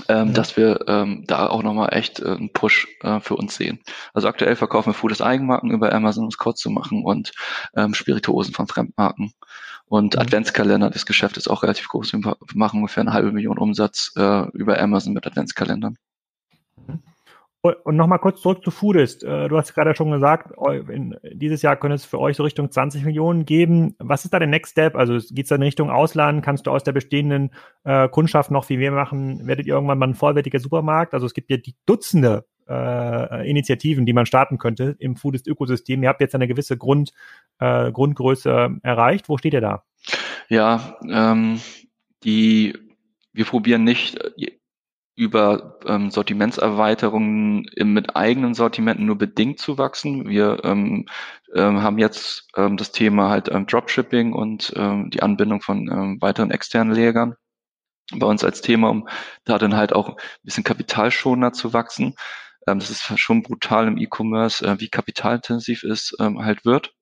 [0.10, 0.34] ähm, ja.
[0.34, 3.80] dass wir ähm, da auch nochmal echt äh, einen Push äh, für uns sehen.
[4.14, 7.32] Also aktuell verkaufen wir Food Eigenmarken über Amazon, um es kurz zu machen, und
[7.76, 9.34] ähm, Spirituosen von Fremdmarken.
[9.86, 10.22] Und mhm.
[10.22, 12.14] Adventskalender, das Geschäft ist auch relativ groß.
[12.14, 15.98] Wir machen ungefähr eine halbe Million Umsatz äh, über Amazon mit Adventskalendern.
[17.64, 19.24] Und nochmal kurz zurück zu Foodist.
[19.24, 20.52] Äh, du hast gerade schon gesagt,
[21.32, 23.96] dieses Jahr könnte es für euch so Richtung 20 Millionen geben.
[24.00, 24.96] Was ist da der Next Step?
[24.96, 26.44] Also geht es da in Richtung Ausland?
[26.44, 27.52] Kannst du aus der bestehenden
[27.84, 29.46] äh, Kundschaft noch wie wir machen?
[29.46, 31.14] Werdet ihr irgendwann mal ein vollwertiger Supermarkt?
[31.14, 36.02] Also es gibt ja die Dutzende äh, Initiativen, die man starten könnte im Foodist-Ökosystem.
[36.02, 37.14] Ihr habt jetzt eine gewisse Grund,
[37.60, 39.30] äh, Grundgröße erreicht.
[39.30, 39.84] Wo steht ihr da?
[40.50, 41.60] Ja, ähm,
[42.24, 42.74] die
[43.34, 44.18] wir probieren nicht
[45.16, 50.28] über ähm, Sortimentserweiterungen im, mit eigenen Sortimenten nur bedingt zu wachsen.
[50.28, 51.06] Wir ähm,
[51.54, 56.18] ähm, haben jetzt ähm, das Thema halt ähm, Dropshipping und ähm, die Anbindung von ähm,
[56.22, 57.36] weiteren externen Legern
[58.14, 59.08] bei uns als Thema, um
[59.46, 62.16] da dann halt auch ein bisschen kapitalschonender zu wachsen.
[62.68, 66.94] Ähm, das ist schon brutal im E-Commerce, äh, wie kapitalintensiv es ähm, halt wird.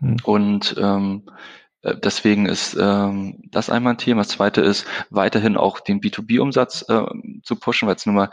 [0.00, 0.16] Hm.
[0.24, 1.32] Und ähm, äh,
[1.82, 4.22] deswegen ist ähm, das einmal ein Thema.
[4.22, 7.02] Das zweite ist, weiterhin auch den B2B-Umsatz äh,
[7.42, 8.30] zu pushen, weil es nun mal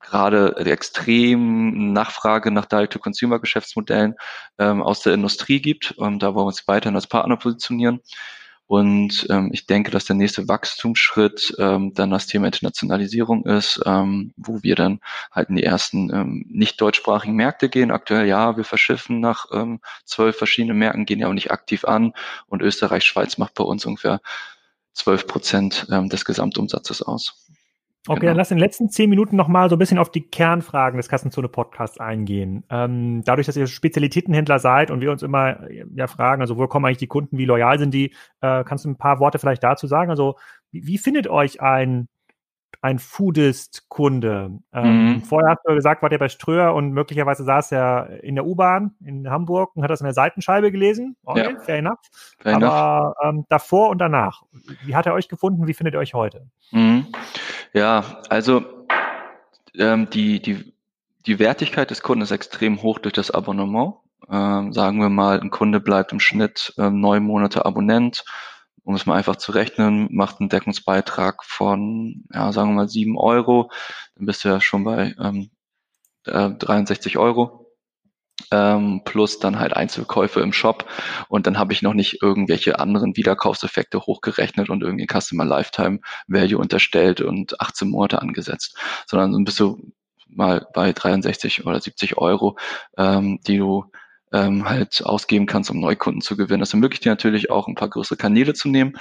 [0.00, 4.14] gerade extrem Nachfrage nach Direct-to-Consumer-Geschäftsmodellen
[4.58, 5.94] ähm, aus der Industrie gibt.
[5.98, 8.00] Ähm, da wollen wir uns weiterhin als Partner positionieren.
[8.74, 14.34] Und ähm, ich denke, dass der nächste Wachstumsschritt ähm, dann das Thema Internationalisierung ist, ähm,
[14.36, 14.98] wo wir dann
[15.30, 17.92] halt in die ersten ähm, nicht deutschsprachigen Märkte gehen.
[17.92, 22.14] Aktuell ja, wir verschiffen nach ähm, zwölf verschiedenen Märkten, gehen ja auch nicht aktiv an.
[22.48, 24.20] Und Österreich, Schweiz macht bei uns ungefähr
[24.92, 27.43] zwölf Prozent ähm, des Gesamtumsatzes aus.
[28.06, 28.30] Okay, genau.
[28.30, 31.08] dann lass in den letzten zehn Minuten nochmal so ein bisschen auf die Kernfragen des
[31.08, 32.62] Kassenzone-Podcasts eingehen.
[32.68, 36.84] Ähm, dadurch, dass ihr Spezialitätenhändler seid und wir uns immer ja fragen, also wo kommen
[36.84, 39.86] eigentlich die Kunden, wie loyal sind die, äh, kannst du ein paar Worte vielleicht dazu
[39.86, 40.10] sagen?
[40.10, 40.36] Also
[40.70, 42.08] wie, wie findet euch ein
[42.84, 44.58] ein Foodist-Kunde.
[44.74, 45.22] Ähm, mhm.
[45.22, 48.94] Vorher hast du gesagt, wart ihr bei Ströer und möglicherweise saß er in der U-Bahn
[49.02, 51.16] in Hamburg und hat das in der Seitenscheibe gelesen.
[51.24, 51.60] Okay, ja.
[51.60, 52.00] fair enough.
[52.38, 54.42] Fair Aber ähm, davor und danach,
[54.84, 55.66] wie hat er euch gefunden?
[55.66, 56.46] Wie findet ihr euch heute?
[56.72, 57.06] Mhm.
[57.74, 58.64] Ja, also
[59.76, 60.74] ähm, die, die,
[61.26, 63.96] die Wertigkeit des Kunden ist extrem hoch durch das Abonnement.
[64.30, 68.24] Ähm, sagen wir mal, ein Kunde bleibt im Schnitt ähm, neun Monate Abonnent
[68.84, 73.18] um es mal einfach zu rechnen, macht einen Deckungsbeitrag von, ja, sagen wir mal sieben
[73.18, 73.70] Euro,
[74.14, 75.50] dann bist du ja schon bei ähm,
[76.26, 77.63] äh, 63 Euro.
[78.50, 80.88] Ähm, plus dann halt Einzelkäufe im Shop.
[81.28, 86.58] Und dann habe ich noch nicht irgendwelche anderen Wiederkaufseffekte hochgerechnet und irgendwie Customer Lifetime Value
[86.58, 88.76] unterstellt und 18 Monate angesetzt,
[89.06, 89.92] sondern bist du
[90.28, 92.56] mal bei 63 oder 70 Euro,
[92.96, 93.84] ähm, die du
[94.34, 96.60] ähm, halt ausgeben kannst, um Neukunden zu gewinnen.
[96.60, 98.94] Das ermöglicht dir natürlich auch ein paar größere Kanäle zu nehmen,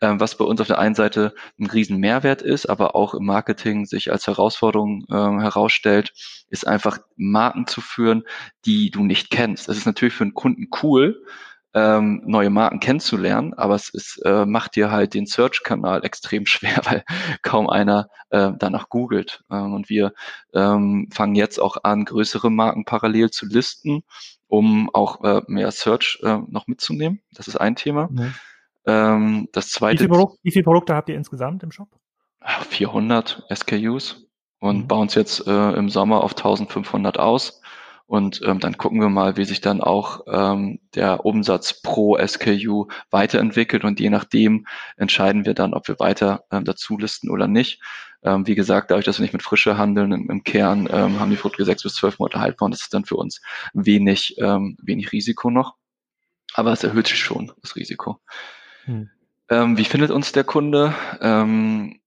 [0.00, 3.26] ähm, was bei uns auf der einen Seite ein riesen Mehrwert ist, aber auch im
[3.26, 6.12] Marketing sich als Herausforderung ähm, herausstellt,
[6.48, 8.24] ist einfach Marken zu führen,
[8.64, 9.68] die du nicht kennst.
[9.68, 11.22] Das ist natürlich für einen Kunden cool,
[11.74, 16.80] ähm, neue Marken kennenzulernen, aber es ist, äh, macht dir halt den Search-Kanal extrem schwer,
[16.84, 17.04] weil
[17.42, 19.42] kaum einer äh, danach googelt.
[19.50, 20.12] Ähm, und wir
[20.54, 24.02] ähm, fangen jetzt auch an, größere Marken parallel zu listen
[24.48, 27.20] um auch äh, mehr Search äh, noch mitzunehmen.
[27.32, 28.08] Das ist ein Thema.
[28.10, 28.34] Mhm.
[28.86, 30.00] Ähm, das zweite.
[30.00, 31.88] Wie, viel Produkt, wie viele Produkte habt ihr insgesamt im Shop?
[32.70, 34.26] 400 SKUs
[34.58, 34.88] und mhm.
[34.88, 37.60] bauen es jetzt äh, im Sommer auf 1500 aus.
[38.08, 42.86] Und ähm, dann gucken wir mal, wie sich dann auch ähm, der Umsatz pro SKU
[43.10, 43.84] weiterentwickelt.
[43.84, 47.82] Und je nachdem entscheiden wir dann, ob wir weiter ähm, dazu listen oder nicht.
[48.22, 51.30] Ähm, wie gesagt, dadurch, dass wir nicht mit Frische handeln, im, im Kern ähm, haben
[51.30, 53.42] die Produkte sechs bis zwölf Monate haltbar und das ist dann für uns
[53.74, 55.76] wenig, ähm, wenig Risiko noch.
[56.54, 58.20] Aber es erhöht sich schon, das Risiko.
[58.86, 59.10] Hm.
[59.50, 60.94] Ähm, wie findet uns der Kunde?
[61.20, 61.97] Ähm,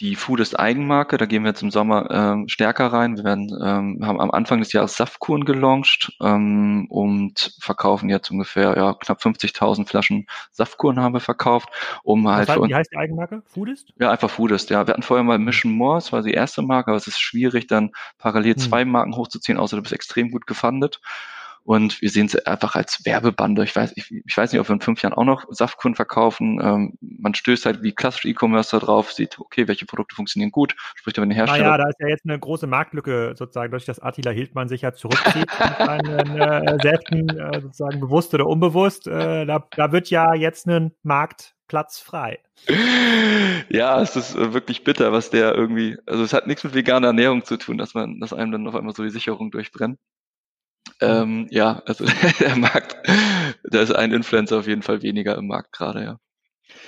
[0.00, 3.16] die Food ist Eigenmarke, da gehen wir jetzt im Sommer ähm, stärker rein.
[3.16, 8.76] Wir werden, ähm, haben am Anfang des Jahres Saftkuren gelauncht ähm, und verkaufen jetzt ungefähr
[8.76, 11.70] ja, knapp 50.000 Flaschen Saftkuren haben wir verkauft,
[12.04, 12.48] um halt.
[12.48, 13.42] Heißt, wie heißt die Eigenmarke?
[13.46, 13.92] Foodist?
[13.98, 14.86] Ja, einfach Foodist, ja.
[14.86, 17.66] Wir hatten vorher mal Mission More, das war die erste Marke, aber es ist schwierig,
[17.66, 18.58] dann parallel hm.
[18.58, 21.00] zwei Marken hochzuziehen, außer du bist extrem gut gefundet.
[21.68, 23.62] Und wir sehen es einfach als Werbebande.
[23.62, 26.58] Ich weiß, ich, ich weiß nicht, ob wir in fünf Jahren auch noch Saftkunden verkaufen.
[26.62, 30.74] Ähm, man stößt halt wie klassisch E-Commerce da drauf, sieht, okay, welche Produkte funktionieren gut,
[30.94, 31.64] spricht aber den Hersteller.
[31.64, 34.94] Naja, da ist ja jetzt eine große Marktlücke sozusagen, durch das Attila Hildmann sich ja
[34.94, 39.06] zurückzieht mit seinen äh, Säften, äh, sozusagen bewusst oder unbewusst.
[39.06, 42.38] Äh, da, da wird ja jetzt ein Marktplatz frei.
[43.68, 47.08] Ja, es ist äh, wirklich bitter, was der irgendwie, also es hat nichts mit veganer
[47.08, 49.98] Ernährung zu tun, dass man, dass einem dann auf einmal so die Sicherung durchbrennt.
[51.00, 52.04] Ähm, ja, also
[52.40, 52.96] der Markt,
[53.64, 56.20] da ist ein Influencer auf jeden Fall weniger im Markt gerade, ja.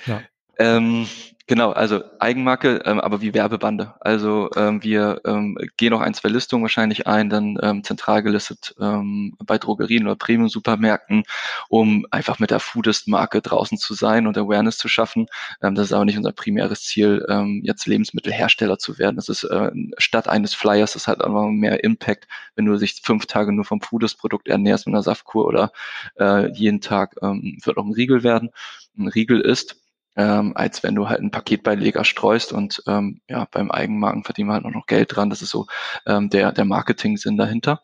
[0.05, 0.21] ja.
[0.57, 1.07] Ähm,
[1.47, 3.93] genau, also Eigenmarke, ähm, aber wie Werbebande.
[4.01, 8.75] Also ähm, wir ähm, gehen auch ein, zwei Listungen wahrscheinlich ein, dann ähm, zentral gelistet
[8.79, 11.23] ähm, bei Drogerien oder Premium-Supermärkten,
[11.69, 15.27] um einfach mit der Foodist-Marke draußen zu sein und Awareness zu schaffen.
[15.61, 19.15] Ähm, das ist aber nicht unser primäres Ziel, ähm, jetzt Lebensmittelhersteller zu werden.
[19.15, 23.25] Das ist äh, statt eines Flyers, das hat einfach mehr Impact, wenn du dich fünf
[23.25, 25.71] Tage nur vom Foodist-Produkt ernährst mit einer Saftkur oder
[26.19, 28.51] äh, jeden Tag ähm, wird auch ein Riegel werden,
[28.97, 29.80] ein Riegel ist
[30.15, 34.53] ähm, als wenn du halt einen Paketbeileger streust und ähm, ja, beim Eigenmarken verdienen wir
[34.53, 35.29] halt auch noch Geld dran.
[35.29, 35.67] Das ist so
[36.05, 37.81] ähm, der, der Marketing-Sinn dahinter.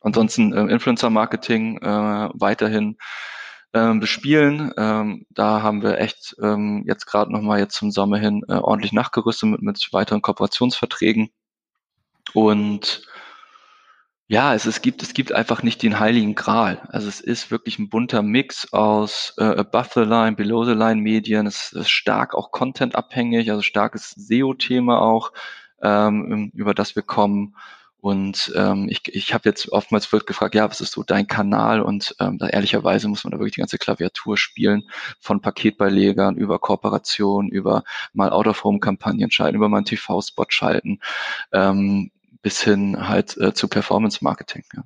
[0.00, 2.96] Ansonsten äh, Influencer-Marketing äh, weiterhin
[3.74, 4.72] ähm, bespielen.
[4.76, 8.92] Ähm, da haben wir echt ähm, jetzt gerade nochmal jetzt zum Sommer hin äh, ordentlich
[8.92, 11.30] nachgerüstet mit, mit weiteren Kooperationsverträgen.
[12.32, 13.02] Und
[14.30, 16.86] ja, es, es gibt es gibt einfach nicht den heiligen Gral.
[16.92, 21.02] Also es ist wirklich ein bunter Mix aus äh, above the line, below the line
[21.02, 21.48] Medien.
[21.48, 25.32] Es ist stark auch Content abhängig, also starkes SEO-Thema auch,
[25.82, 27.56] ähm, über das wir kommen.
[27.98, 31.80] Und ähm, ich, ich habe jetzt oftmals wird gefragt, ja, was ist so dein Kanal?
[31.82, 34.84] Und ähm, da ehrlicherweise muss man da wirklich die ganze Klaviatur spielen,
[35.18, 41.00] von Paketbeilegern über Kooperation, über mal Out-of-Home-Kampagnen schalten, über mal einen TV-Spot schalten.
[41.52, 42.12] Ähm,
[42.42, 44.64] bis hin halt äh, zu Performance Marketing.
[44.74, 44.84] Ja.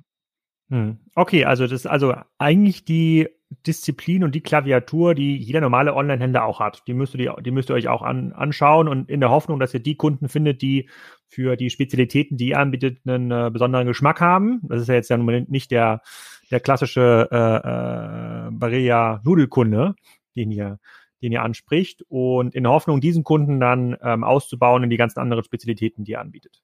[0.69, 0.99] Hm.
[1.13, 3.27] Okay, also das also eigentlich die
[3.67, 6.83] Disziplin und die Klaviatur, die jeder normale Online-Händler auch hat.
[6.87, 9.73] Die müsst ihr, die müsst ihr euch auch an, anschauen und in der Hoffnung, dass
[9.73, 10.89] ihr die Kunden findet, die
[11.27, 14.61] für die Spezialitäten, die ihr anbietet, einen äh, besonderen Geschmack haben.
[14.63, 16.01] Das ist ja jetzt ja nicht der,
[16.49, 19.95] der klassische äh, äh, Barilla Nudelkunde,
[20.35, 20.79] den ihr,
[21.21, 22.03] den ihr anspricht.
[22.07, 26.13] Und in der Hoffnung, diesen Kunden dann ähm, auszubauen in die ganzen anderen Spezialitäten, die
[26.13, 26.63] ihr anbietet.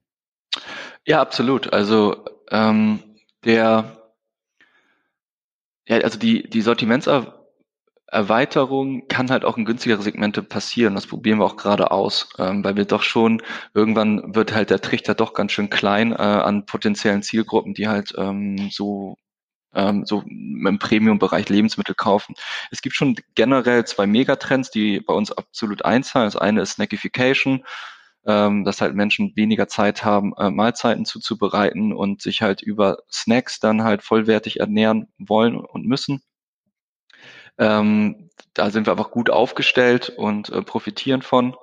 [1.06, 1.74] Ja, absolut.
[1.74, 3.00] Also ähm,
[3.44, 3.98] der
[5.88, 10.96] ja, also die, die Sortimentserweiterung kann halt auch in günstigere Segmente passieren.
[10.96, 13.42] Das probieren wir auch gerade aus, ähm, weil wir doch schon,
[13.74, 18.14] irgendwann wird halt der Trichter doch ganz schön klein äh, an potenziellen Zielgruppen, die halt
[18.18, 19.16] ähm, so
[19.74, 22.36] ähm, so im Premium-Bereich Lebensmittel kaufen.
[22.72, 26.28] Es gibt schon generell zwei Megatrends, die bei uns absolut einzahlen.
[26.28, 27.64] Das eine ist Snackification
[28.26, 33.60] ähm, dass halt Menschen weniger Zeit haben, äh, Mahlzeiten zuzubereiten und sich halt über Snacks
[33.60, 36.22] dann halt vollwertig ernähren wollen und müssen.
[37.58, 41.56] Ähm, da sind wir einfach gut aufgestellt und äh, profitieren von.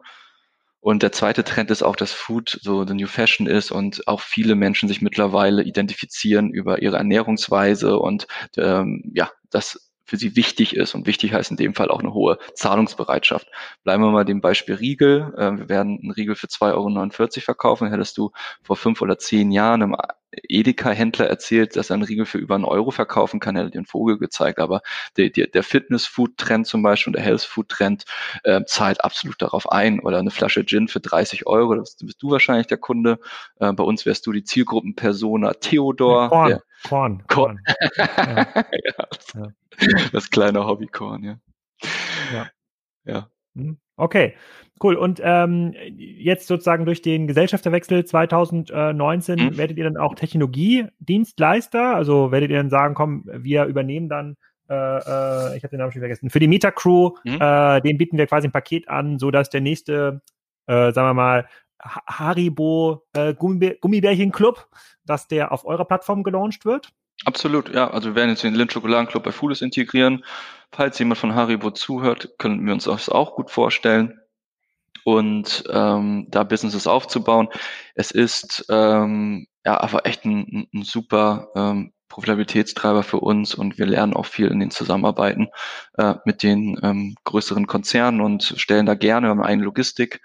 [0.81, 4.21] Und der zweite Trend ist auch, dass Food so the new fashion ist und auch
[4.21, 10.75] viele Menschen sich mittlerweile identifizieren über ihre Ernährungsweise und ähm, ja, das für sie wichtig
[10.75, 10.95] ist.
[10.95, 13.47] Und wichtig heißt in dem Fall auch eine hohe Zahlungsbereitschaft.
[13.85, 15.35] Bleiben wir mal dem Beispiel Riegel.
[15.37, 17.91] Ähm, wir werden einen Riegel für 2,49 Euro verkaufen.
[17.91, 18.31] Hättest du
[18.63, 19.97] vor fünf oder zehn Jahren einem
[20.31, 24.19] Edeka-Händler erzählt, dass er einen Riegel für über einen Euro verkaufen kann, hätte den Vogel
[24.19, 24.59] gezeigt.
[24.59, 24.83] Aber
[25.17, 28.05] der, der, der Fitness-Food-Trend zum Beispiel und der Health-Food-Trend
[28.45, 30.01] äh, zahlt absolut darauf ein.
[30.01, 33.19] Oder eine Flasche Gin für 30 Euro, das bist du wahrscheinlich der Kunde.
[33.61, 36.29] Äh, bei uns wärst du die Zielgruppenpersona Theodor.
[36.29, 37.61] Korn, der, Korn, Korn.
[37.97, 38.47] ja.
[39.35, 39.53] ja.
[40.13, 41.39] Das kleine Hobbykorn, ja.
[42.33, 42.51] Ja.
[43.05, 43.31] Ja.
[43.55, 43.79] Hm.
[43.99, 44.35] Okay,
[44.83, 44.95] cool.
[44.95, 49.59] Und ähm, jetzt sozusagen durch den Gesellschafterwechsel 2019 mhm.
[49.59, 51.95] werdet ihr dann auch Technologiedienstleister?
[51.95, 54.37] Also werdet ihr dann sagen, komm, wir übernehmen dann,
[54.71, 57.39] äh, äh, ich habe den Namen schon vergessen, für die Metacrew, mhm.
[57.41, 60.23] äh, den bieten wir quasi ein Paket an, sodass der nächste,
[60.67, 61.49] äh, sagen wir mal,
[61.81, 64.69] Haribo äh, Gummibärchen Club,
[65.05, 66.93] dass der auf eurer Plattform gelauncht wird?
[67.25, 67.91] Absolut, ja.
[67.91, 70.25] Also wir werden jetzt den Lind Schokoladenclub bei Foodist integrieren.
[70.73, 74.21] Falls jemand von Haribo zuhört, können wir uns das auch gut vorstellen.
[75.05, 77.49] Und ähm, da Businesses aufzubauen.
[77.95, 83.87] Es ist ähm, ja aber echt ein, ein super ähm, Profitabilitätstreiber für uns und wir
[83.87, 85.49] lernen auch viel in den Zusammenarbeiten
[85.97, 90.21] äh, mit den ähm, größeren Konzernen und stellen da gerne eine Logistik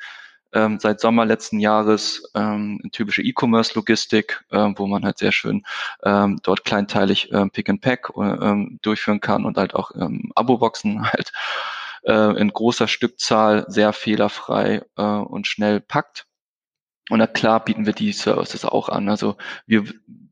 [0.54, 5.66] ähm, seit Sommer letzten Jahres ähm, typische E-Commerce-Logistik, ähm, wo man halt sehr schön
[6.04, 11.04] ähm, dort kleinteilig ähm, Pick and Pack ähm, durchführen kann und halt auch ähm, Abo-Boxen
[11.12, 11.32] halt
[12.04, 16.26] äh, in großer Stückzahl sehr fehlerfrei äh, und schnell packt.
[17.10, 19.10] Und na klar bieten wir die Services auch an.
[19.10, 19.36] Also
[19.66, 19.84] wir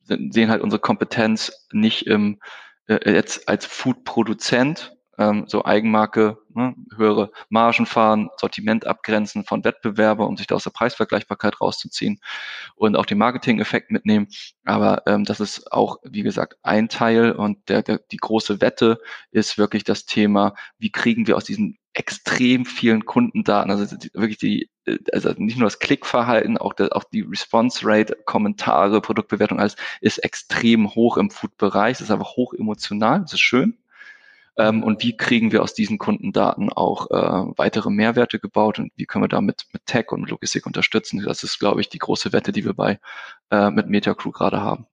[0.05, 2.39] sehen halt unsere Kompetenz nicht im,
[2.87, 10.27] äh, jetzt als Food-Produzent, ähm, so Eigenmarke, ne, höhere Margen fahren, Sortiment abgrenzen von Wettbewerber,
[10.27, 12.19] um sich da aus der Preisvergleichbarkeit rauszuziehen
[12.75, 14.27] und auch den Marketing-Effekt mitnehmen.
[14.65, 18.99] Aber ähm, das ist auch, wie gesagt, ein Teil und der, der, die große Wette
[19.31, 24.69] ist wirklich das Thema, wie kriegen wir aus diesen extrem vielen Kundendaten, also wirklich die,
[24.85, 29.75] äh, also nicht nur das Klickverhalten, auch, der, auch die Response Rate, Kommentare, Produktbewertung, alles
[29.99, 31.97] ist extrem hoch im Food-Bereich.
[31.97, 33.77] Es ist einfach hoch emotional, das ist schön.
[34.57, 39.05] Ähm, und wie kriegen wir aus diesen Kundendaten auch äh, weitere Mehrwerte gebaut und wie
[39.05, 41.23] können wir damit mit Tech und Logistik unterstützen?
[41.25, 42.99] Das ist, glaube ich, die große Wette, die wir bei
[43.49, 44.87] äh, mit MetaCrew gerade haben.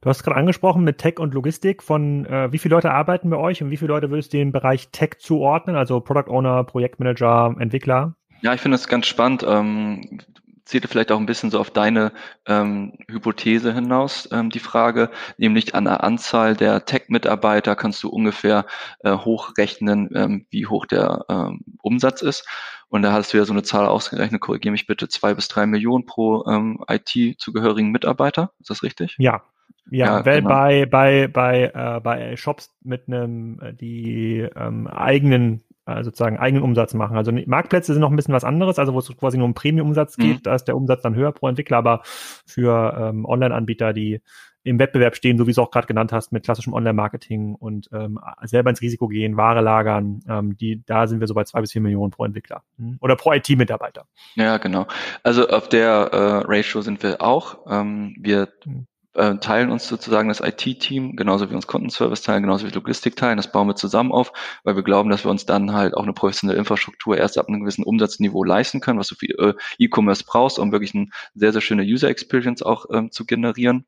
[0.00, 1.82] Du hast gerade angesprochen mit Tech und Logistik.
[1.82, 4.52] Von äh, wie viele Leute arbeiten bei euch und wie viele Leute würdest du den
[4.52, 5.76] Bereich Tech zuordnen?
[5.76, 8.14] Also Product Owner, Projektmanager, Entwickler?
[8.42, 9.44] Ja, ich finde das ganz spannend.
[9.48, 10.20] Ähm,
[10.64, 12.12] zielte vielleicht auch ein bisschen so auf deine
[12.46, 18.66] ähm, Hypothese hinaus, ähm, die Frage, nämlich an der Anzahl der Tech-Mitarbeiter kannst du ungefähr
[19.00, 22.46] äh, hochrechnen, ähm, wie hoch der ähm, Umsatz ist.
[22.88, 25.66] Und da hast du ja so eine Zahl ausgerechnet, korrigiere mich bitte, zwei bis drei
[25.66, 28.52] Millionen pro ähm, IT-zugehörigen Mitarbeiter.
[28.60, 29.16] Ist das richtig?
[29.18, 29.42] Ja.
[29.90, 30.48] Ja, ja weil genau.
[30.48, 36.62] bei, bei, bei, äh, bei Shops mit einem, äh, die ähm, eigenen äh, sozusagen eigenen
[36.62, 37.16] Umsatz machen.
[37.16, 40.16] Also Marktplätze sind noch ein bisschen was anderes, also wo es quasi nur um Premium-Umsatz
[40.16, 40.42] geht, mhm.
[40.42, 44.20] da ist der Umsatz dann höher pro Entwickler, aber für ähm, Online-Anbieter, die
[44.66, 47.90] im Wettbewerb stehen, so wie du es auch gerade genannt hast, mit klassischem Online-Marketing und
[47.92, 51.60] ähm, selber ins Risiko gehen, Ware lagern, ähm, die, da sind wir so bei zwei
[51.60, 52.96] bis vier Millionen pro Entwickler hm?
[53.00, 54.06] oder pro IT-Mitarbeiter.
[54.36, 54.86] Ja, genau.
[55.22, 57.58] Also auf der äh, Ratio sind wir auch.
[57.68, 62.66] Ähm, wir hm äh, teilen uns sozusagen das IT-Team, genauso wie uns Kundenservice teilen, genauso
[62.66, 63.36] wie Logistik teilen.
[63.36, 64.32] Das bauen wir zusammen auf,
[64.64, 67.60] weil wir glauben, dass wir uns dann halt auch eine professionelle Infrastruktur erst ab einem
[67.60, 71.60] gewissen Umsatzniveau leisten können, was du für äh, E-Commerce brauchst, um wirklich eine sehr, sehr
[71.60, 73.86] schöne User Experience auch ähm, zu generieren.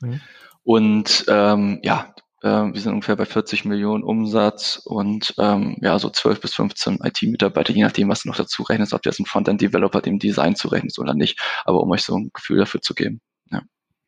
[0.00, 0.20] Mhm.
[0.62, 6.10] Und ähm, ja, äh, wir sind ungefähr bei 40 Millionen Umsatz und ähm, ja, so
[6.10, 9.26] 12 bis 15 IT-Mitarbeiter, je nachdem, was du noch dazu rechnest, ob du jetzt einen
[9.26, 13.20] Frontend-Developer dem Design zurechnest oder nicht, aber um euch so ein Gefühl dafür zu geben.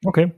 [0.05, 0.33] Okay,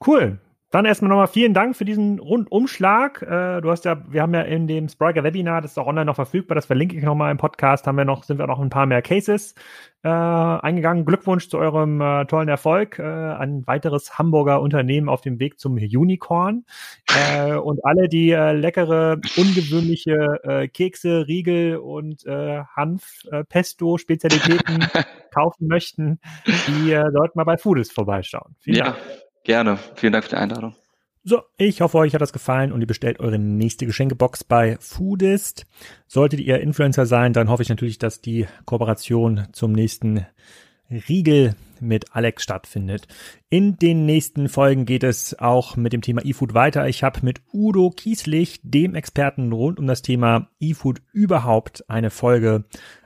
[0.00, 0.38] cool.
[0.72, 3.20] Dann erstmal nochmal vielen Dank für diesen Rundumschlag.
[3.20, 6.06] Äh, du hast ja, wir haben ja in dem Spriker Webinar, das ist auch online
[6.06, 8.70] noch verfügbar, das verlinke ich nochmal im Podcast, haben wir noch, sind wir noch ein
[8.70, 9.54] paar mehr Cases
[10.02, 11.04] äh, eingegangen.
[11.04, 12.98] Glückwunsch zu eurem äh, tollen Erfolg.
[12.98, 16.64] Äh, ein weiteres Hamburger Unternehmen auf dem Weg zum Unicorn.
[17.36, 24.86] Äh, und alle, die äh, leckere, ungewöhnliche Kekse, Riegel und Hanf, Pesto, Spezialitäten
[25.34, 28.56] kaufen möchten, die sollten mal bei Foodist vorbeischauen.
[28.60, 28.84] Vielen ja.
[28.84, 28.96] Dank.
[29.44, 29.78] Gerne.
[29.96, 30.74] Vielen Dank für die Einladung.
[31.24, 35.66] So, ich hoffe, euch hat das gefallen und ihr bestellt eure nächste Geschenkebox bei Foodist.
[36.08, 40.26] Solltet ihr Influencer sein, dann hoffe ich natürlich, dass die Kooperation zum nächsten
[41.08, 43.06] Riegel mit Alex stattfindet.
[43.50, 46.88] In den nächsten Folgen geht es auch mit dem Thema eFood weiter.
[46.88, 52.64] Ich habe mit Udo Kieslich, dem Experten rund um das Thema eFood überhaupt, eine Folge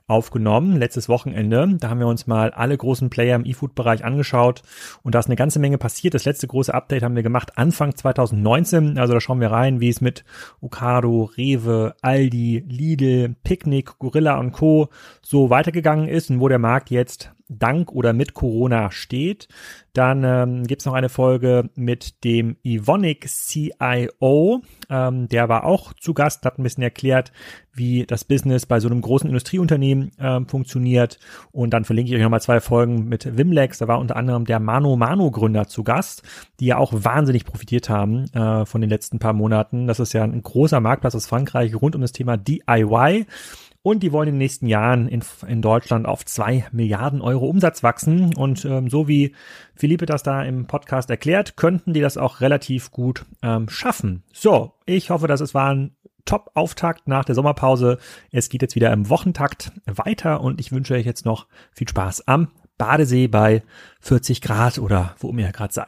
[0.09, 1.77] aufgenommen, letztes Wochenende.
[1.81, 4.63] Da haben wir uns mal alle großen Player im E-Food-Bereich angeschaut
[5.03, 6.15] und da ist eine ganze Menge passiert.
[6.15, 8.99] Das letzte große Update haben wir gemacht Anfang 2019.
[8.99, 10.25] Also da schauen wir rein, wie es mit
[10.61, 14.89] Ocado, Rewe, Aldi, Lidl, Picnic, Gorilla und Co.
[15.23, 19.49] so weitergegangen ist und wo der Markt jetzt dank oder mit Corona steht.
[19.93, 24.61] Dann ähm, gibt es noch eine Folge mit dem Ivonic CIO.
[24.91, 27.33] Ähm, der war auch zu Gast, hat ein bisschen erklärt,
[27.73, 31.19] wie das Business bei so einem großen Industrieunternehmen ähm, funktioniert.
[31.51, 33.79] Und dann verlinke ich euch nochmal zwei Folgen mit Wimlex.
[33.79, 36.23] Da war unter anderem der Mano Mano Gründer zu Gast,
[36.61, 39.87] die ja auch wahnsinnig profitiert haben äh, von den letzten paar Monaten.
[39.87, 43.27] Das ist ja ein großer Marktplatz aus Frankreich rund um das Thema DIY.
[43.87, 47.85] Und die wollen in den nächsten Jahren in, in Deutschland auf zwei Milliarden Euro Umsatz
[47.85, 48.35] wachsen.
[48.35, 49.33] Und ähm, so wie
[49.77, 54.25] Philippe das da im Podcast erklärt, könnten die das auch relativ gut ähm, schaffen.
[54.33, 57.99] So, ich hoffe, dass es war ein Top-Auftakt nach der Sommerpause.
[58.33, 62.27] Es geht jetzt wieder im Wochentakt weiter und ich wünsche euch jetzt noch viel Spaß
[62.27, 63.63] am Badesee bei
[64.01, 65.87] 40 Grad oder wo ihr gerade seid.